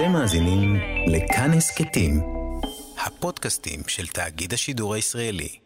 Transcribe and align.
אתם 0.00 0.12
מאזינים 0.12 0.80
לכאן 1.06 1.50
הסכתים, 1.56 2.20
הפודקאסטים 3.06 3.80
של 3.86 4.06
תאגיד 4.06 4.52
השידור 4.52 4.94
הישראלי. 4.94 5.58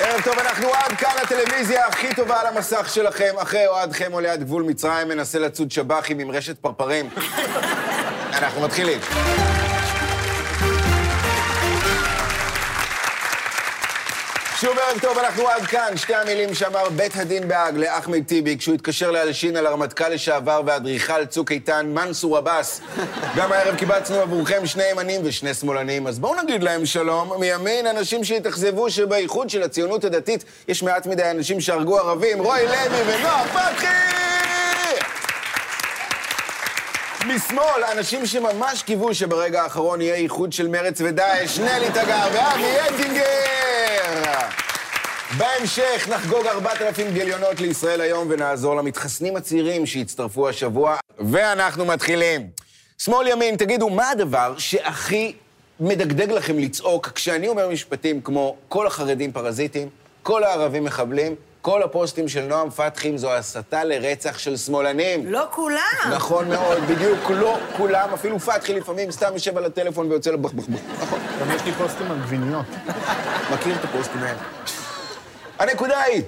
ערב 0.00 0.20
טוב, 0.24 0.38
אנחנו 0.38 0.68
עד 0.74 0.92
כאן 0.98 1.10
הטלוויזיה 1.22 1.86
הכי 1.86 2.14
טובה 2.14 2.40
על 2.40 2.46
המסך 2.46 2.90
שלכם. 2.94 3.34
אחרי 3.42 3.66
אוהדכם 3.66 4.12
עולה 4.12 4.32
עד 4.32 4.40
גבול 4.40 4.62
מצרים, 4.62 5.08
מנסה 5.08 5.38
לצוד 5.38 5.70
שב"חים 5.70 6.18
עם 6.18 6.30
רשת 6.30 6.58
פרפרים. 6.58 7.08
אנחנו 8.38 8.60
מתחילים. 8.60 9.00
שוב 14.60 14.78
ערב 14.78 15.00
טוב, 15.00 15.18
אנחנו 15.18 15.48
עד 15.48 15.62
כאן. 15.62 15.96
שתי 15.96 16.14
המילים 16.14 16.54
שאמר 16.54 16.88
בית 16.88 17.16
הדין 17.16 17.48
בהאג 17.48 17.76
לאחמד 17.76 18.24
טיבי 18.24 18.58
כשהוא 18.58 18.74
התקשר 18.74 19.10
להלשין 19.10 19.56
על 19.56 19.66
הרמטכ"ל 19.66 20.08
לשעבר 20.08 20.62
ואדריכל 20.66 21.24
צוק 21.26 21.52
איתן, 21.52 21.86
מנסור 21.94 22.36
עבאס. 22.36 22.80
גם 23.36 23.52
הערב 23.52 23.76
קיבצנו 23.76 24.16
עבורכם 24.20 24.66
שני 24.66 24.84
ימנים 24.90 25.20
ושני 25.24 25.54
שמאלנים, 25.54 26.06
אז 26.06 26.18
בואו 26.18 26.42
נגיד 26.42 26.62
להם 26.62 26.86
שלום. 26.86 27.40
מימין, 27.40 27.86
אנשים 27.86 28.24
שהתאכזבו 28.24 28.90
שבאיחוד 28.90 29.50
של 29.50 29.62
הציונות 29.62 30.04
הדתית 30.04 30.44
יש 30.68 30.82
מעט 30.82 31.06
מדי 31.06 31.30
אנשים 31.30 31.60
שהרגו 31.60 31.98
ערבים, 31.98 32.38
רוי 32.38 32.66
לוי 32.66 33.02
ונועה 33.06 33.44
פתחי! 33.48 33.86
משמאל, 37.26 37.84
אנשים 37.92 38.26
שממש 38.26 38.82
קיוו 38.82 39.14
שברגע 39.14 39.62
האחרון 39.62 40.00
יהיה 40.00 40.14
איחוד 40.14 40.52
של 40.52 40.68
מרץ 40.68 41.00
ודאעש, 41.00 41.58
נלי 41.58 41.90
תגר 41.90 42.28
ואבי 42.32 42.76
אטינגר! 42.94 43.69
בהמשך 45.38 46.08
נחגוג 46.08 46.46
4,000 46.46 47.12
גיליונות 47.12 47.60
לישראל 47.60 48.00
היום 48.00 48.26
ונעזור 48.30 48.76
למתחסנים 48.76 49.36
הצעירים 49.36 49.86
שהצטרפו 49.86 50.48
השבוע, 50.48 50.96
ואנחנו 51.18 51.84
מתחילים. 51.84 52.46
שמאל 52.98 53.28
ימין, 53.28 53.56
תגידו, 53.56 53.90
מה 53.90 54.10
הדבר 54.10 54.54
שהכי 54.58 55.34
מדגדג 55.80 56.30
לכם 56.30 56.58
לצעוק 56.58 57.08
כשאני 57.14 57.48
אומר 57.48 57.68
משפטים 57.68 58.20
כמו 58.20 58.56
כל 58.68 58.86
החרדים 58.86 59.32
פרזיטים, 59.32 59.88
כל 60.22 60.44
הערבים 60.44 60.84
מחבלים, 60.84 61.34
כל 61.62 61.82
הפוסטים 61.82 62.28
של 62.28 62.40
נועם 62.40 62.70
פתחים 62.70 63.18
זו 63.18 63.32
הסתה 63.34 63.84
לרצח 63.84 64.38
של 64.38 64.56
שמאלנים. 64.56 65.32
לא 65.32 65.46
כולם. 65.50 66.10
נכון 66.10 66.48
מאוד, 66.48 66.78
בדיוק, 66.88 67.30
לא 67.30 67.58
כולם, 67.76 68.08
אפילו 68.14 68.38
פתחי 68.38 68.74
לפעמים 68.74 69.10
סתם 69.10 69.30
יושב 69.32 69.56
על 69.56 69.64
הטלפון 69.64 70.10
ויוצא 70.10 70.30
לו 70.30 70.38
בח 70.38 70.52
בח 70.52 70.64
בח. 70.68 71.02
נכון. 71.02 71.18
גם 71.40 71.56
יש 71.56 71.62
לי 71.64 71.72
פוסטים 71.72 72.10
על 72.10 72.18
גביניות. 72.18 72.66
מכיר 73.52 73.76
את 73.76 73.84
הפוסטים 73.84 74.22
האלה. 74.22 74.38
הנקודה 75.60 76.00
היא 76.00 76.22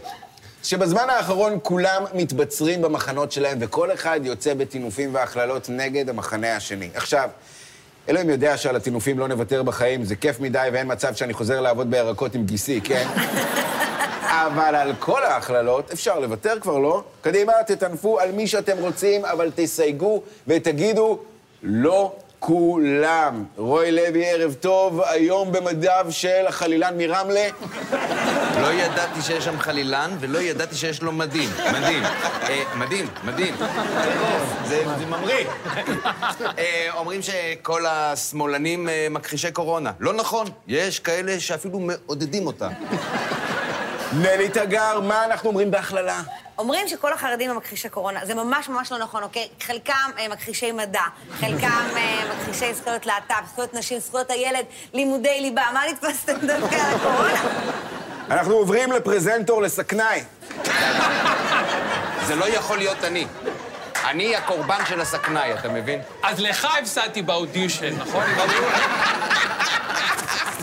שבזמן 0.62 1.11
האחרון 1.11 1.58
כולם 1.62 2.05
מתבצרים 2.14 2.83
במחנות 2.83 3.33
שלהם, 3.33 3.58
וכל 3.61 3.92
אחד 3.92 4.20
יוצא 4.22 4.55
בטינופים 4.55 5.14
והכללות 5.14 5.69
נגד 5.69 6.08
המחנה 6.08 6.56
השני. 6.56 6.91
עכשיו, 6.94 7.28
אלוהים 8.08 8.30
יודע 8.30 8.56
שעל 8.56 8.77
הטינופים 8.77 9.19
לא 9.19 9.28
נוותר 9.28 9.62
בחיים, 9.62 10.05
זה 10.05 10.16
כיף 10.16 10.41
מדי 10.41 10.69
ואין 10.72 10.92
מצב 10.92 11.14
שאני 11.14 11.33
חוזר 11.33 11.61
לעבוד 11.61 11.91
בירקות 11.91 12.34
עם 12.34 12.44
גיסי, 12.44 12.80
כן? 12.84 13.08
אבל 14.47 14.74
על 14.74 14.92
כל 14.98 15.22
ההכללות 15.22 15.91
אפשר 15.91 16.19
לוותר 16.19 16.61
כבר, 16.61 16.78
לא? 16.78 17.02
קדימה, 17.20 17.52
תטנפו 17.67 18.20
על 18.20 18.33
מי 18.33 18.46
שאתם 18.46 18.78
רוצים, 18.78 19.24
אבל 19.24 19.50
תסייגו 19.55 20.22
ותגידו, 20.48 21.19
לא 21.62 22.12
כולם. 22.45 23.45
רוי 23.57 23.93
לוי, 23.93 24.31
ערב 24.31 24.55
טוב, 24.55 25.01
היום 25.01 25.53
במדיו 25.53 26.07
של 26.11 26.47
החלילן 26.47 26.98
מרמלה. 26.98 27.48
לא 28.61 28.73
ידעתי 28.73 29.23
שיש 29.23 29.45
שם 29.45 29.59
חלילן, 29.59 30.11
ולא 30.21 30.39
ידעתי 30.39 30.75
שיש 30.75 31.03
לו 31.03 31.13
מדים. 31.13 31.51
מדהים. 31.73 32.05
אה, 32.43 32.63
מדהים, 32.77 33.07
מדהים. 33.25 33.55
זה 34.64 34.85
זה 34.98 35.07
ממריא. 35.07 35.47
אה, 36.58 36.89
אומרים 36.95 37.20
שכל 37.23 37.86
השמאלנים 37.86 38.89
אה, 38.89 39.07
מכחישי 39.11 39.52
קורונה. 39.52 39.92
לא 40.01 40.13
נכון, 40.13 40.47
יש 40.69 40.98
כאלה 41.01 41.41
שאפילו 41.41 41.81
מעודדים 41.81 42.47
אותה. 42.47 42.69
נלי 44.13 44.48
תגר, 44.48 45.01
מה 45.01 45.25
אנחנו 45.25 45.48
אומרים 45.48 45.70
בהכללה? 45.70 46.23
אומרים 46.58 46.89
שכל 46.89 47.13
החרדים 47.13 47.51
הם 47.51 47.57
מכחישי 47.57 47.89
קורונה. 47.89 48.20
זה 48.27 48.35
ממש 48.35 48.68
ממש 48.68 48.92
לא 48.92 48.98
נכון, 48.98 49.23
אוקיי? 49.23 49.48
חלקם 49.61 50.11
אה, 50.18 50.29
מכחישי 50.29 50.73
מדע, 50.73 51.02
חלקם 51.40 51.86
אה, 51.96 52.23
מכחישי 52.35 52.74
זכויות 52.74 53.07
להט"ב, 53.07 53.46
זכויות 53.52 53.74
נשים, 53.74 53.98
זכויות 53.98 54.30
הילד, 54.30 54.64
לימודי 54.95 55.40
ליבה. 55.40 55.64
מה 55.74 55.80
נתפסתם 55.90 56.46
דווקא 56.46 56.74
על 56.74 56.95
הקורונה? 56.95 57.42
אנחנו 58.30 58.55
עוברים 58.55 58.92
לפרזנטור 58.92 59.63
לסכנאי. 59.63 60.23
זה 62.27 62.35
לא 62.35 62.48
יכול 62.48 62.79
להיות 62.79 63.05
אני. 63.05 63.27
אני 64.05 64.36
הקורבן 64.36 64.80
של 64.89 65.01
הסכנאי, 65.01 65.55
אתה 65.55 65.69
מבין? 65.69 66.01
אז 66.23 66.40
לך 66.40 66.69
הפסדתי 66.80 67.23
באודישן, 67.23 67.96
נכון? 67.98 68.24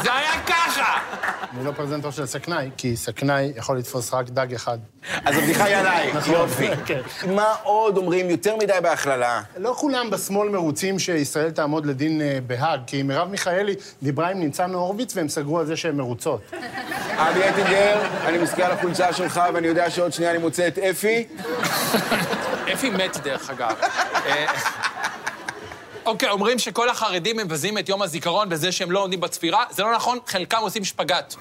זה 0.10 0.16
היה 0.16 0.44
ככה! 0.48 1.00
אני 1.58 1.66
לא 1.66 1.72
פרזנטור 1.72 2.12
של 2.12 2.26
סכנאי, 2.26 2.70
כי 2.78 2.98
סכנאי 2.98 3.52
יכול 3.56 3.78
לתפוס 3.78 4.14
רק 4.14 4.30
דג 4.30 4.54
אחד. 4.54 4.78
אז 5.26 5.38
הבדיחה 5.38 5.64
היא 5.64 5.76
עליי, 5.76 6.14
נכון, 6.14 6.34
יופי. 6.34 6.68
כן. 6.86 7.00
מה 7.36 7.54
עוד 7.64 7.98
אומרים 7.98 8.30
יותר 8.30 8.56
מדי 8.56 8.74
בהכללה? 8.84 9.42
לא 9.58 9.74
כולם 9.78 10.10
בשמאל 10.10 10.50
מרוצים 10.50 11.00
שישראל 11.00 11.52
תעמוד 11.52 11.86
לדין 11.86 12.22
אה, 12.22 12.40
בהאג, 12.48 12.80
כי 12.88 13.04
מרב 13.04 13.30
מיכאלי 13.30 13.76
דיברה 14.04 14.30
עם 14.30 14.40
ניצן 14.40 14.74
הורוביץ 14.74 15.16
והם 15.18 15.30
סגרו 15.30 15.60
על 15.60 15.66
זה 15.66 15.78
שהן 15.78 15.96
מרוצות. 15.96 16.42
אבי 17.16 17.50
אטינגר, 17.50 18.02
אני 18.26 18.38
מסתכל 18.38 18.62
על 18.62 18.72
החולצה 18.72 19.14
שלך 19.14 19.42
ואני 19.54 19.68
יודע 19.68 19.90
שעוד 19.90 20.14
שנייה 20.14 20.32
אני 20.32 20.40
מוצא 20.40 20.68
את 20.68 20.78
אפי. 20.78 21.28
אפי 22.74 22.90
מת, 22.90 23.18
דרך 23.18 23.50
אגב. 23.50 23.76
אוקיי, 26.10 26.30
אומרים 26.30 26.60
שכל 26.60 26.90
החרדים 26.90 27.38
מבזים 27.38 27.78
את 27.78 27.90
יום 27.90 28.02
הזיכרון 28.02 28.50
בזה 28.50 28.72
שהם 28.72 28.92
לא 28.92 29.00
עומדים 29.00 29.20
בצפירה. 29.20 29.66
זה 29.70 29.84
לא 29.84 29.96
נכון, 29.96 30.20
חלקם 30.28 30.58
עושים 30.62 30.86
שפגאט. 30.86 31.36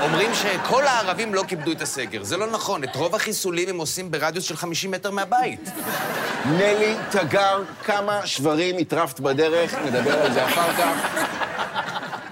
אומרים 0.00 0.30
שכל 0.34 0.86
הערבים 0.86 1.34
לא 1.34 1.42
כיבדו 1.48 1.72
את 1.72 1.82
הסגר. 1.82 2.24
זה 2.24 2.36
לא 2.36 2.46
נכון, 2.46 2.84
את 2.84 2.96
רוב 2.96 3.14
החיסולים 3.14 3.68
הם 3.68 3.78
עושים 3.78 4.10
ברדיוס 4.10 4.44
של 4.44 4.56
50 4.56 4.90
מטר 4.90 5.10
מהבית. 5.10 5.70
נלי 6.46 6.94
תגר, 7.10 7.62
כמה 7.84 8.26
שברים 8.26 8.78
הטרפת 8.78 9.20
בדרך, 9.20 9.74
נדבר 9.74 10.22
על 10.22 10.32
זה 10.32 10.44
אחר 10.44 10.72
כך. 10.72 11.24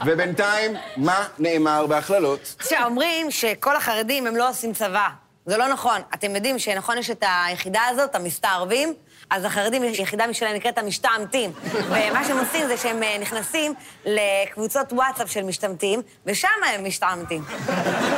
ובינתיים, 0.06 0.72
מה 0.96 1.26
נאמר 1.38 1.86
בהכללות? 1.86 2.54
עכשיו, 2.58 2.82
אומרים 2.84 3.30
שכל 3.30 3.76
החרדים 3.76 4.26
הם 4.26 4.36
לא 4.36 4.48
עושים 4.48 4.72
צבא. 4.72 5.08
זה 5.46 5.56
לא 5.56 5.68
נכון. 5.68 6.00
אתם 6.14 6.34
יודעים 6.36 6.58
שנכון 6.58 6.98
יש 6.98 7.10
את 7.10 7.24
היחידה 7.46 7.82
הזאת, 7.90 8.14
המסתערבים, 8.14 8.94
אז 9.30 9.44
החרדים, 9.44 9.84
יש 9.84 9.98
יחידה 9.98 10.26
משלהם 10.26 10.56
נקראת 10.56 10.78
המשתעמתים. 10.78 11.52
ומה 11.72 12.24
שהם 12.24 12.38
עושים 12.38 12.66
זה 12.66 12.76
שהם 12.76 13.02
אה, 13.02 13.16
נכנסים 13.20 13.74
לקבוצות 14.06 14.92
וואטסאפ 14.92 15.30
של 15.30 15.42
משתמטים, 15.42 16.02
ושם 16.26 16.48
הם 16.74 16.84
משתעמתים. 16.84 17.44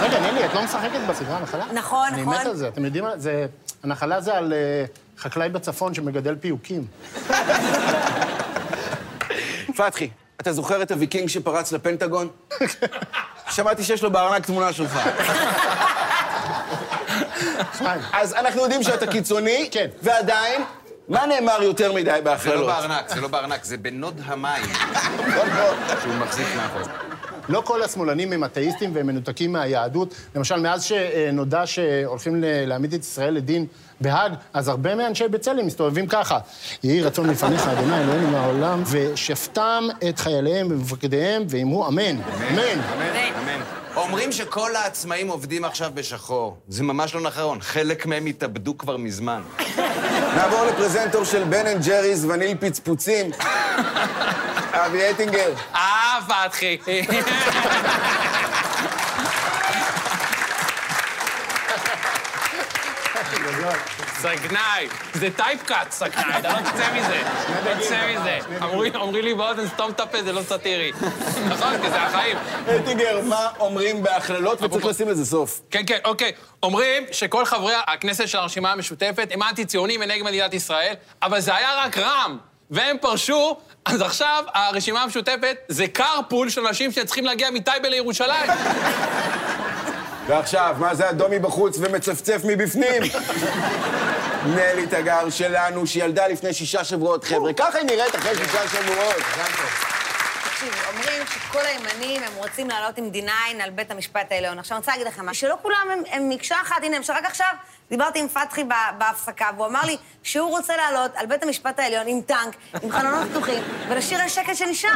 רגע, 0.00 0.20
נילי, 0.20 0.44
את 0.44 0.54
לא 0.54 0.64
משחקת 0.64 1.00
בסדרה 1.08 1.36
הנחלה? 1.36 1.64
נכון, 1.72 2.08
אני 2.12 2.22
נכון. 2.22 2.34
מת 2.34 2.46
על 2.46 2.56
זה. 2.56 2.68
אתם 2.68 2.84
יודעים 2.84 3.04
מה? 3.04 3.18
זה... 3.18 3.46
הנחלה 3.82 4.20
זה 4.20 4.34
על 4.34 4.52
אה, 4.52 4.84
חקלאי 5.18 5.48
בצפון 5.48 5.94
שמגדל 5.94 6.36
פיוקים. 6.36 6.86
פתחי, 9.76 10.10
אתה 10.40 10.52
זוכר 10.52 10.82
את 10.82 10.90
הוויקינג 10.90 11.28
שפרץ 11.28 11.72
לפנטגון? 11.72 12.28
שמעתי 13.54 13.84
שיש 13.84 14.02
לו 14.02 14.10
בארנק 14.10 14.46
תמונה 14.46 14.72
שלך. 14.72 14.98
אז 18.12 18.34
אנחנו 18.34 18.60
יודעים 18.62 18.82
שאתה 18.82 19.06
קיצוני, 19.06 19.68
כן. 19.72 19.86
ועדיין, 20.02 20.62
מה 21.10 21.26
נאמר 21.26 21.62
יותר 21.62 21.92
מדי 21.92 22.04
זה 22.04 22.10
לא 22.16 22.20
בהכללות? 22.20 22.66
בארנק, 22.66 23.08
זה 23.08 23.20
לא 23.20 23.28
בארנק, 23.28 23.64
זה 23.64 23.76
בנאד 23.76 24.20
המים 24.24 24.64
שהוא 26.02 26.14
מחזיק 26.14 26.46
מאחור. 26.56 26.92
לא 27.48 27.62
כל 27.64 27.82
השמאלנים 27.82 28.32
הם 28.32 28.44
אתאיסטים 28.44 28.94
והם 28.94 29.06
מנותקים 29.06 29.52
מהיהדות. 29.52 30.14
למשל, 30.34 30.60
מאז 30.60 30.82
שנודע 30.82 31.62
שהולכים 31.66 32.44
להעמיד 32.66 32.94
את 32.94 33.00
ישראל 33.00 33.34
לדין 33.34 33.66
בהאג, 34.00 34.32
אז 34.54 34.68
הרבה 34.68 34.94
מאנשי 34.94 35.28
בצלם 35.28 35.66
מסתובבים 35.66 36.06
ככה. 36.06 36.38
יהי 36.82 37.02
רצון 37.02 37.30
מלפניך, 37.30 37.68
אדוני 37.68 38.00
אלוהינו 38.00 38.30
מהעולם, 38.30 38.82
ושפטם 38.90 39.84
את 40.08 40.18
חייליהם 40.18 40.66
ומפקדיהם, 40.70 41.42
ואמרו 41.48 41.88
אמן. 41.88 42.16
אמן. 42.50 42.80
אמן. 43.38 43.79
אומרים 43.96 44.32
שכל 44.32 44.76
העצמאים 44.76 45.28
עובדים 45.28 45.64
עכשיו 45.64 45.90
בשחור. 45.94 46.56
זה 46.68 46.82
ממש 46.82 47.14
לא 47.14 47.20
נכון, 47.20 47.58
חלק 47.60 48.06
מהם 48.06 48.26
התאבדו 48.26 48.78
כבר 48.78 48.96
מזמן. 48.96 49.42
נעבור 50.36 50.64
לפרזנטור 50.64 51.24
של 51.24 51.44
בן 51.44 51.66
אנד 51.66 51.86
ג'ריס 51.86 52.24
וניל 52.24 52.56
פצפוצים. 52.60 53.30
אבי 54.86 55.10
אטינגר. 55.10 55.52
אה, 55.74 56.18
פתחי. 56.28 56.78
סכנאי. 64.20 64.88
זה 65.14 65.28
טייפקאט, 65.36 65.90
סכנאי, 65.90 66.38
אתה 66.38 66.48
לא 66.48 66.70
תצא 66.70 66.92
מזה. 66.94 67.22
לא 67.64 67.74
תצא 67.74 67.98
מזה. 68.12 68.38
אומרים 68.94 69.24
לי 69.24 69.34
באוזן, 69.34 69.68
סתום 69.68 69.90
את 69.90 70.00
הפה, 70.00 70.22
זה 70.22 70.32
לא 70.32 70.42
סאטירי. 70.42 70.92
נכון, 71.50 71.82
כי 71.82 71.90
זה 71.90 72.02
החיים. 72.02 72.36
אטינגר, 72.76 73.20
מה 73.24 73.48
אומרים 73.60 74.02
בהכללות, 74.02 74.62
וצריך 74.62 74.86
לשים 74.86 75.08
לזה 75.08 75.26
סוף. 75.26 75.60
כן, 75.70 75.82
כן, 75.86 75.98
אוקיי. 76.04 76.32
אומרים 76.62 77.04
שכל 77.12 77.44
חברי 77.44 77.74
הכנסת 77.86 78.28
של 78.28 78.38
הרשימה 78.38 78.72
המשותפת 78.72 79.28
הם 79.30 79.42
אנטי-ציונים 79.42 80.00
ונגד 80.00 80.24
מדינת 80.24 80.54
ישראל, 80.54 80.94
אבל 81.22 81.40
זה 81.40 81.56
היה 81.56 81.84
רק 81.84 81.98
רע"מ, 81.98 82.38
והם 82.70 82.96
פרשו, 83.00 83.56
אז 83.84 84.00
עכשיו 84.00 84.44
הרשימה 84.54 85.02
המשותפת 85.02 85.56
זה 85.68 85.86
carpool 85.98 86.48
של 86.48 86.66
אנשים 86.66 86.92
שצריכים 86.92 87.24
להגיע 87.24 87.50
מטייבה 87.50 87.88
לירושלים. 87.88 88.50
ועכשיו, 90.28 90.76
מה 90.78 90.94
זה 90.94 91.10
אדום 91.10 91.30
מבחוץ 91.30 91.78
ומצפצף 91.80 92.40
מבפנים? 92.44 93.02
נלי 94.46 94.86
תגר 94.86 95.30
שלנו, 95.30 95.86
שילדה 95.86 96.26
לפני 96.28 96.52
שישה 96.54 96.84
שבועות, 96.84 97.24
חבר'ה. 97.24 97.52
ככה 97.52 97.78
היא 97.78 97.86
נראית 97.86 98.14
אחרי 98.14 98.36
שישה 98.36 98.68
שבועות. 98.68 99.16
תקשיב, 100.44 100.74
אומרים 100.88 101.22
שכל 101.26 101.58
הימנים 101.58 102.22
הם 102.22 102.32
רוצים 102.36 102.68
לעלות 102.68 102.98
עם 102.98 103.10
D9 103.14 103.62
על 103.62 103.70
בית 103.70 103.90
המשפט 103.90 104.32
העליון. 104.32 104.58
עכשיו, 104.58 104.76
אני 104.76 104.80
רוצה 104.80 104.92
להגיד 104.92 105.06
לכם 105.06 105.26
משהו, 105.26 105.48
שלא 105.48 105.56
כולם 105.62 105.88
הם, 105.92 106.02
הם 106.10 106.28
מקשה 106.28 106.56
אחת. 106.62 106.76
הנה, 106.82 106.96
למשל, 106.96 107.12
רק 107.12 107.24
עכשיו 107.24 107.48
דיברתי 107.90 108.18
עם 108.18 108.28
פתחי 108.28 108.64
בהפסקה, 108.98 109.46
והוא 109.56 109.66
אמר 109.66 109.80
לי 109.84 109.96
שהוא 110.22 110.50
רוצה 110.50 110.76
לעלות 110.76 111.10
על 111.14 111.26
בית 111.26 111.42
המשפט 111.42 111.78
העליון 111.78 112.06
עם 112.06 112.20
טנק, 112.20 112.56
עם 112.82 112.90
חלונות 112.92 113.28
פתוחים, 113.30 113.62
ולשיר 113.88 114.20
השקט 114.22 114.56
שנשאר. 114.56 114.90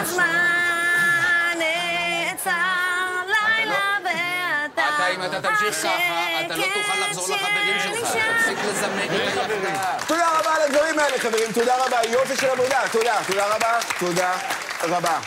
הזמן 0.00 1.58
נעצר, 1.58 2.50
אם 5.14 5.24
אתה 5.24 5.40
תמשיך 5.40 5.74
ככה, 5.74 6.40
אתה 6.46 6.56
לא 6.56 6.64
תוכל 6.74 7.00
לחזור 7.06 7.28
לחברים 7.34 7.76
שלך. 7.82 8.08
תפסיק 8.08 8.58
לזמן 8.68 9.04
את 9.04 9.10
היחדה. 9.10 9.98
תודה 10.06 10.38
רבה 10.38 10.54
על 10.54 10.62
הדברים 10.62 10.98
האלה, 10.98 11.18
חברים. 11.18 11.52
תודה 11.54 11.86
רבה. 11.86 11.96
יופי 12.08 12.36
של 12.36 12.46
עבודה. 12.46 12.80
תודה. 12.92 13.16
תודה 13.26 13.56
רבה. 13.56 13.78
תודה 13.98 14.32
רבה. 14.82 15.20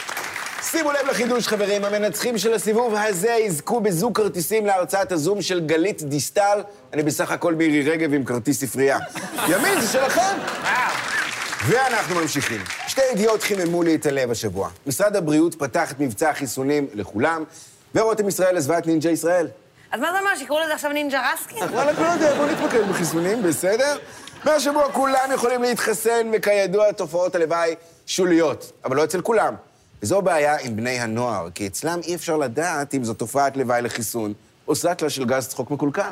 שימו 0.61 0.91
לב 0.91 1.07
לחידוש, 1.09 1.47
חברים. 1.47 1.85
המנצחים 1.85 2.37
של 2.37 2.53
הסיבוב 2.53 2.95
הזה 2.95 3.29
יזכו 3.31 3.79
בזוג 3.79 4.17
כרטיסים 4.17 4.65
להרצאת 4.65 5.11
הזום 5.11 5.41
של 5.41 5.59
גלית 5.65 6.03
דיסטל. 6.03 6.61
אני 6.93 7.03
בסך 7.03 7.31
הכל 7.31 7.53
מירי 7.55 7.89
רגב 7.91 8.13
עם 8.13 8.23
כרטיס 8.23 8.61
ספרייה. 8.61 8.99
ימין, 9.51 9.81
זה 9.81 9.87
שלכם. 9.87 10.37
ואנחנו 11.67 12.15
ממשיכים. 12.15 12.61
שתי 12.87 13.01
ידיעות 13.11 13.43
חיממו 13.43 13.83
לי 13.83 13.95
את 13.95 14.05
הלב 14.05 14.31
השבוע. 14.31 14.69
משרד 14.87 15.15
הבריאות 15.15 15.55
פתח 15.55 15.91
את 15.91 15.99
מבצע 15.99 16.29
החיסונים 16.29 16.87
לכולם, 16.93 17.43
ורותם 17.95 18.27
ישראל 18.27 18.57
עזבה 18.57 18.77
את 18.77 18.87
נינג'ה 18.87 19.09
ישראל. 19.09 19.47
אז 19.93 19.99
מה 19.99 20.11
זה 20.11 20.19
אומר, 20.19 20.35
שיקראו 20.35 20.59
לזה 20.59 20.73
עכשיו 20.73 20.91
נינג'ה 20.91 21.21
רסקין? 21.33 21.63
וואלה, 21.63 21.91
לא 21.91 22.07
יודע, 22.07 22.35
בוא 22.35 22.45
נתמקד 22.45 22.89
בחיסונים, 22.89 23.43
בסדר? 23.43 23.97
מהשבוע 24.45 24.91
כולם 24.91 25.31
יכולים 25.33 25.61
להתחסן, 25.61 26.31
וכידוע, 26.33 26.91
תופעות 26.91 27.35
הלוואי 27.35 27.75
שוליות, 28.05 28.71
אבל 28.85 28.95
לא 28.95 29.03
אצל 29.03 29.21
כולם. 29.21 29.55
וזו 30.01 30.21
בעיה 30.21 30.57
עם 30.61 30.75
בני 30.75 30.99
הנוער, 30.99 31.49
כי 31.55 31.67
אצלם 31.67 31.99
אי 32.03 32.15
אפשר 32.15 32.37
לדעת 32.37 32.93
אם 32.93 33.03
זו 33.03 33.13
תופעת 33.13 33.57
לוואי 33.57 33.81
לחיסון, 33.81 34.33
או 34.67 34.75
סאטלה 34.75 35.09
של 35.09 35.25
גז 35.25 35.47
צחוק 35.47 35.71
מקולקל. 35.71 36.09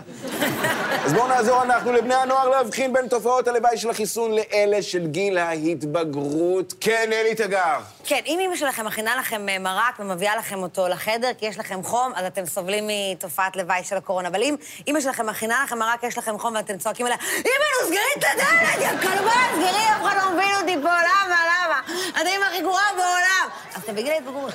אז 1.05 1.13
בואו 1.13 1.27
נעזור 1.27 1.63
אנחנו 1.63 1.91
לבני 1.91 2.15
הנוער 2.15 2.49
להבחין 2.49 2.93
בין 2.93 3.07
תופעות 3.07 3.47
הלוואי 3.47 3.77
של 3.77 3.89
החיסון 3.89 4.31
לאלה 4.31 4.81
של 4.81 5.07
גיל 5.07 5.37
ההתבגרות. 5.37 6.73
כן, 6.81 7.09
אלי 7.13 7.35
תגר. 7.35 7.79
כן, 8.03 8.19
אם 8.25 8.39
אמא 8.39 8.55
שלכם 8.55 8.85
מכינה 8.85 9.15
לכם 9.15 9.49
אה, 9.49 9.59
מרק 9.59 9.99
ומביאה 9.99 10.35
לכם 10.35 10.63
אותו 10.63 10.87
לחדר 10.87 11.31
כי 11.37 11.45
יש 11.45 11.59
לכם 11.59 11.83
חום, 11.83 12.11
אז 12.15 12.25
אתם 12.25 12.45
סובלים 12.45 12.87
מתופעת 12.87 13.55
לוואי 13.55 13.83
של 13.83 13.97
הקורונה. 13.97 14.27
אבל 14.27 14.41
אם 14.41 14.55
אמא 14.87 15.01
שלכם 15.01 15.25
מכינה 15.25 15.61
לכם 15.63 15.79
מרק, 15.79 16.03
יש 16.03 16.17
לכם 16.17 16.39
חום 16.39 16.55
ואתם 16.55 16.77
צועקים 16.77 17.05
עליה, 17.05 17.17
אמא, 17.37 17.87
סגרי 17.87 17.99
את 18.17 18.23
הדלת, 18.33 18.81
יא 18.81 19.01
כלבה, 19.01 19.31
סגרי, 19.53 19.85
אף 19.95 20.01
אחד 20.01 20.15
לא 20.17 20.31
מבין 20.33 20.55
אותי 20.61 20.75
פה, 20.83 20.89
למה, 20.89 21.35
למה? 21.45 21.79
את 22.09 22.27
האמא 22.27 22.45
הכי 22.45 22.61
גרועה 22.61 22.87
בעולם. 22.95 23.49
אז 23.75 23.83
אתם 23.83 23.95
בגיל 23.95 24.11
ההתבגרות. 24.11 24.53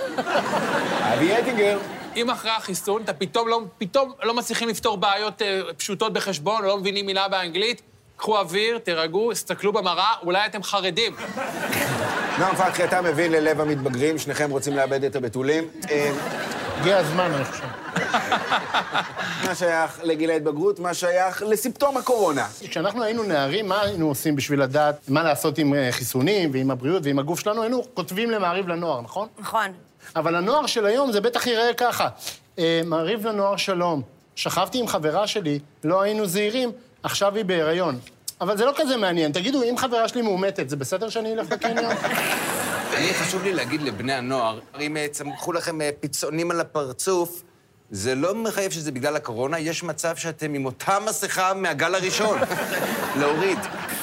אבי 1.15 1.39
אטינגר. 1.39 1.79
אם 2.17 2.31
אחרי 2.31 2.51
החיסון 2.51 3.03
אתה 3.03 3.13
פתאום 3.13 3.49
לא, 3.49 3.61
פתאום 3.79 4.13
לא 4.23 4.35
מצליחים 4.35 4.69
לפתור 4.69 4.97
בעיות 4.97 5.43
אה, 5.43 5.61
פשוטות 5.77 6.13
בחשבון, 6.13 6.63
או 6.63 6.69
לא 6.69 6.79
מבינים 6.79 7.07
מילה 7.07 7.29
באנגלית, 7.29 7.83
קחו 8.17 8.39
אוויר, 8.39 8.79
תירגעו, 8.79 9.33
הסתכלו 9.33 9.73
במראה, 9.73 10.13
אולי 10.23 10.47
אתם 10.47 10.63
חרדים. 10.63 11.17
נועם 12.39 12.57
פתחי, 12.57 12.85
אתה 12.85 13.03
מבין 13.03 13.33
ללב 13.33 13.61
המתבגרים, 13.61 14.19
שניכם 14.19 14.51
רוצים 14.51 14.77
לאבד 14.77 15.05
את 15.05 15.17
הבתולים. 15.17 15.69
אה, 15.91 16.13
הגיע 16.81 16.97
הזמן, 16.99 17.31
אני 17.35 17.45
חושב. 17.45 17.65
מה 19.45 19.55
שייך 19.55 20.01
לגיל 20.03 20.31
ההתבגרות? 20.31 20.79
מה 20.79 20.95
שייך 20.95 21.43
לסימפטום 21.43 21.97
הקורונה? 21.97 22.47
כשאנחנו 22.61 23.03
היינו 23.03 23.23
נערים, 23.23 23.69
מה 23.69 23.81
היינו 23.81 24.09
עושים 24.09 24.37
בשביל 24.37 24.63
לדעת 24.63 24.97
מה 25.09 25.23
לעשות 25.23 25.59
עם 25.59 25.75
אה, 25.75 25.89
חיסונים 25.93 26.51
ועם 26.53 26.71
הבריאות 26.71 27.03
ועם 27.05 27.19
הגוף 27.19 27.41
שלנו? 27.41 27.63
היינו 27.63 27.83
כותבים 27.95 28.31
למעריב 28.31 28.69
לנוער, 28.69 29.01
נכון? 29.01 29.29
נכון. 29.39 29.73
אבל 30.17 30.35
הנוער 30.35 30.67
של 30.67 30.87
היום 30.87 31.13
זה 31.13 31.21
בטח 31.21 31.47
ייראה 31.47 31.75
ככה. 31.75 32.09
אה, 32.59 32.81
מעריב 32.85 33.27
לנוער 33.27 33.57
שלום, 33.57 34.03
שכבתי 34.37 34.79
עם 34.79 34.87
חברה 34.87 35.27
שלי, 35.27 35.59
לא 35.85 36.03
היינו 36.03 36.27
זהירים, 36.27 36.73
עכשיו 37.03 37.37
היא 37.37 37.45
בהיריון. 37.45 37.99
אבל 38.41 38.57
זה 38.57 38.65
לא 38.65 38.73
כזה 38.77 38.97
מעניין. 38.97 39.33
תגידו, 39.33 39.63
אם 39.63 39.77
חברה 39.79 40.09
שלי 40.09 40.23
מאומתת, 40.23 40.69
זה 40.69 40.77
בסדר 40.77 41.09
שאני 41.09 41.33
אלך 41.33 41.53
לקניון? 41.53 41.93
אני, 42.97 43.15
חשוב 43.15 43.43
לי 43.43 43.53
להגיד 43.53 43.83
לבני 43.83 44.13
הנוער, 44.13 44.59
אם 44.81 44.97
אה, 44.97 45.07
צמחו 45.11 45.53
לכם 45.53 45.81
אה, 45.81 45.91
פיצונים 46.01 46.51
על 46.51 46.61
הפרצוף, 46.61 47.43
זה 47.91 48.15
לא 48.15 48.35
מחייב 48.35 48.71
שזה 48.71 48.93
בגלל 48.93 49.17
הקורונה, 49.17 49.59
יש 49.59 49.83
מצב 49.83 50.17
שאתם 50.17 50.55
עם 50.55 50.65
אותה 50.65 50.99
מסכה 51.09 51.55
מהגל 51.55 51.95
הראשון. 51.95 52.39
להוריד. 53.21 53.59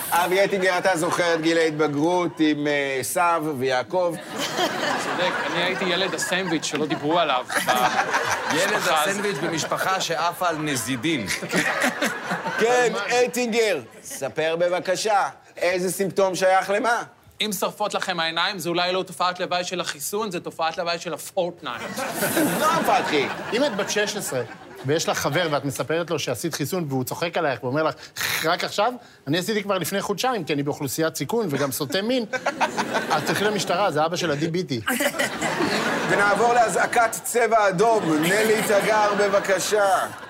אבי 0.09 0.45
אטינגר, 0.45 0.77
אתה 0.77 0.97
זוכר 0.97 1.33
את 1.33 1.41
גיל 1.41 1.57
ההתבגרות 1.57 2.31
עם 2.39 2.67
אה, 2.67 2.97
עשו 3.00 3.57
ויעקב? 3.59 4.15
צודק, 5.18 5.33
אני 5.51 5.63
הייתי 5.63 5.86
ילד 5.86 6.13
הסנדוויץ' 6.13 6.65
שלא 6.65 6.86
דיברו 6.86 7.19
עליו. 7.19 7.45
ילד. 8.57 8.74
הסנדוויץ' 8.75 9.38
במשפחה 9.38 10.01
שעפה 10.01 10.50
על 10.50 10.57
נזידים. 10.57 11.25
כן, 12.60 12.94
אטינגר. 13.25 13.81
ספר 14.04 14.56
בבקשה, 14.60 15.30
איזה 15.57 15.92
סימפטום 15.92 16.36
שייך 16.36 16.69
למה? 16.69 17.04
אם 17.42 17.51
שורפות 17.60 17.94
לכם 17.94 18.19
העיניים, 18.19 18.60
זה 18.60 18.69
אולי 18.69 18.94
לא 18.94 19.04
תופעת 19.04 19.39
לוואי 19.39 19.63
של 19.63 19.81
החיסון, 19.81 20.31
זה 20.31 20.39
תופעת 20.39 20.77
לוואי 20.77 21.00
של 21.00 21.13
הפורטנייט. 21.13 21.81
נועם 22.60 22.83
פתחי. 22.83 23.27
אם 23.54 23.63
את 23.63 23.75
בת 23.75 23.89
16 23.89 24.42
ויש 24.85 25.09
לך 25.09 25.18
חבר 25.18 25.47
ואת 25.51 25.65
מספרת 25.65 26.09
לו 26.09 26.19
שעשית 26.19 26.53
חיסון 26.53 26.85
והוא 26.89 27.03
צוחק 27.03 27.38
עלייך 27.38 27.63
ואומר 27.63 27.83
לך, 27.83 27.95
רק 28.44 28.63
עכשיו? 28.63 28.94
אני 29.27 29.38
עשיתי 29.38 29.63
כבר 29.63 29.77
לפני 29.77 30.01
חודשיים, 30.01 30.44
כי 30.44 30.53
אני 30.53 30.63
באוכלוסיית 30.63 31.15
סיכון 31.15 31.47
וגם 31.50 31.71
סוטה 31.71 32.01
מין. 32.01 32.25
אז 33.12 33.24
תלכי 33.27 33.44
למשטרה, 33.44 33.91
זה 33.91 34.06
אבא 34.06 34.15
של 34.15 34.31
עדי 34.31 34.47
ביטי. 34.47 34.81
ונעבור 36.09 36.53
לאזעקת 36.53 37.12
צבע 37.24 37.69
אדום. 37.69 38.13
נלי 38.22 38.62
תגר, 38.63 39.13
בבקשה. 39.19 39.86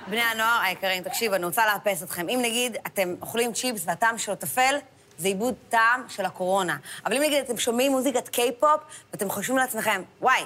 בני 0.07 0.21
הנוער 0.21 0.59
היקרים, 0.63 1.03
תקשיבו, 1.03 1.35
אני 1.35 1.45
רוצה 1.45 1.61
לאפס 1.65 2.03
אתכם. 2.03 2.29
אם 2.29 2.39
נגיד 2.43 2.77
אתם 2.87 3.15
אוכלים 3.21 3.53
צ'יפס 3.53 3.83
והטעם 3.85 4.17
שלו 4.17 4.35
טפל, 4.35 4.75
זה 5.17 5.27
איבוד 5.27 5.53
טעם 5.69 6.03
של 6.09 6.25
הקורונה. 6.25 6.77
אבל 7.05 7.15
אם 7.15 7.21
נגיד 7.21 7.43
אתם 7.43 7.57
שומעים 7.57 7.91
מוזיקת 7.91 8.27
קיי-פופ, 8.27 8.81
ואתם 9.13 9.29
חושבים 9.29 9.57
לעצמכם, 9.57 10.01
וואי, 10.21 10.41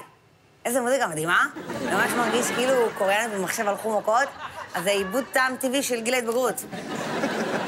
איזה 0.67 0.81
מוזיקה 0.81 1.07
מדהימה, 1.07 1.45
ממש 1.85 2.11
מרגיש 2.11 2.51
כאילו 2.51 2.73
קוריאנית 2.97 3.37
במחשב 3.37 3.67
הלכו 3.67 3.99
מכות, 3.99 4.27
אז 4.73 4.83
זה 4.83 4.89
איבוד 4.89 5.23
טעם 5.31 5.55
טבעי 5.59 5.83
של 5.83 6.01
גיל 6.01 6.13
ההתבגרות. 6.13 6.63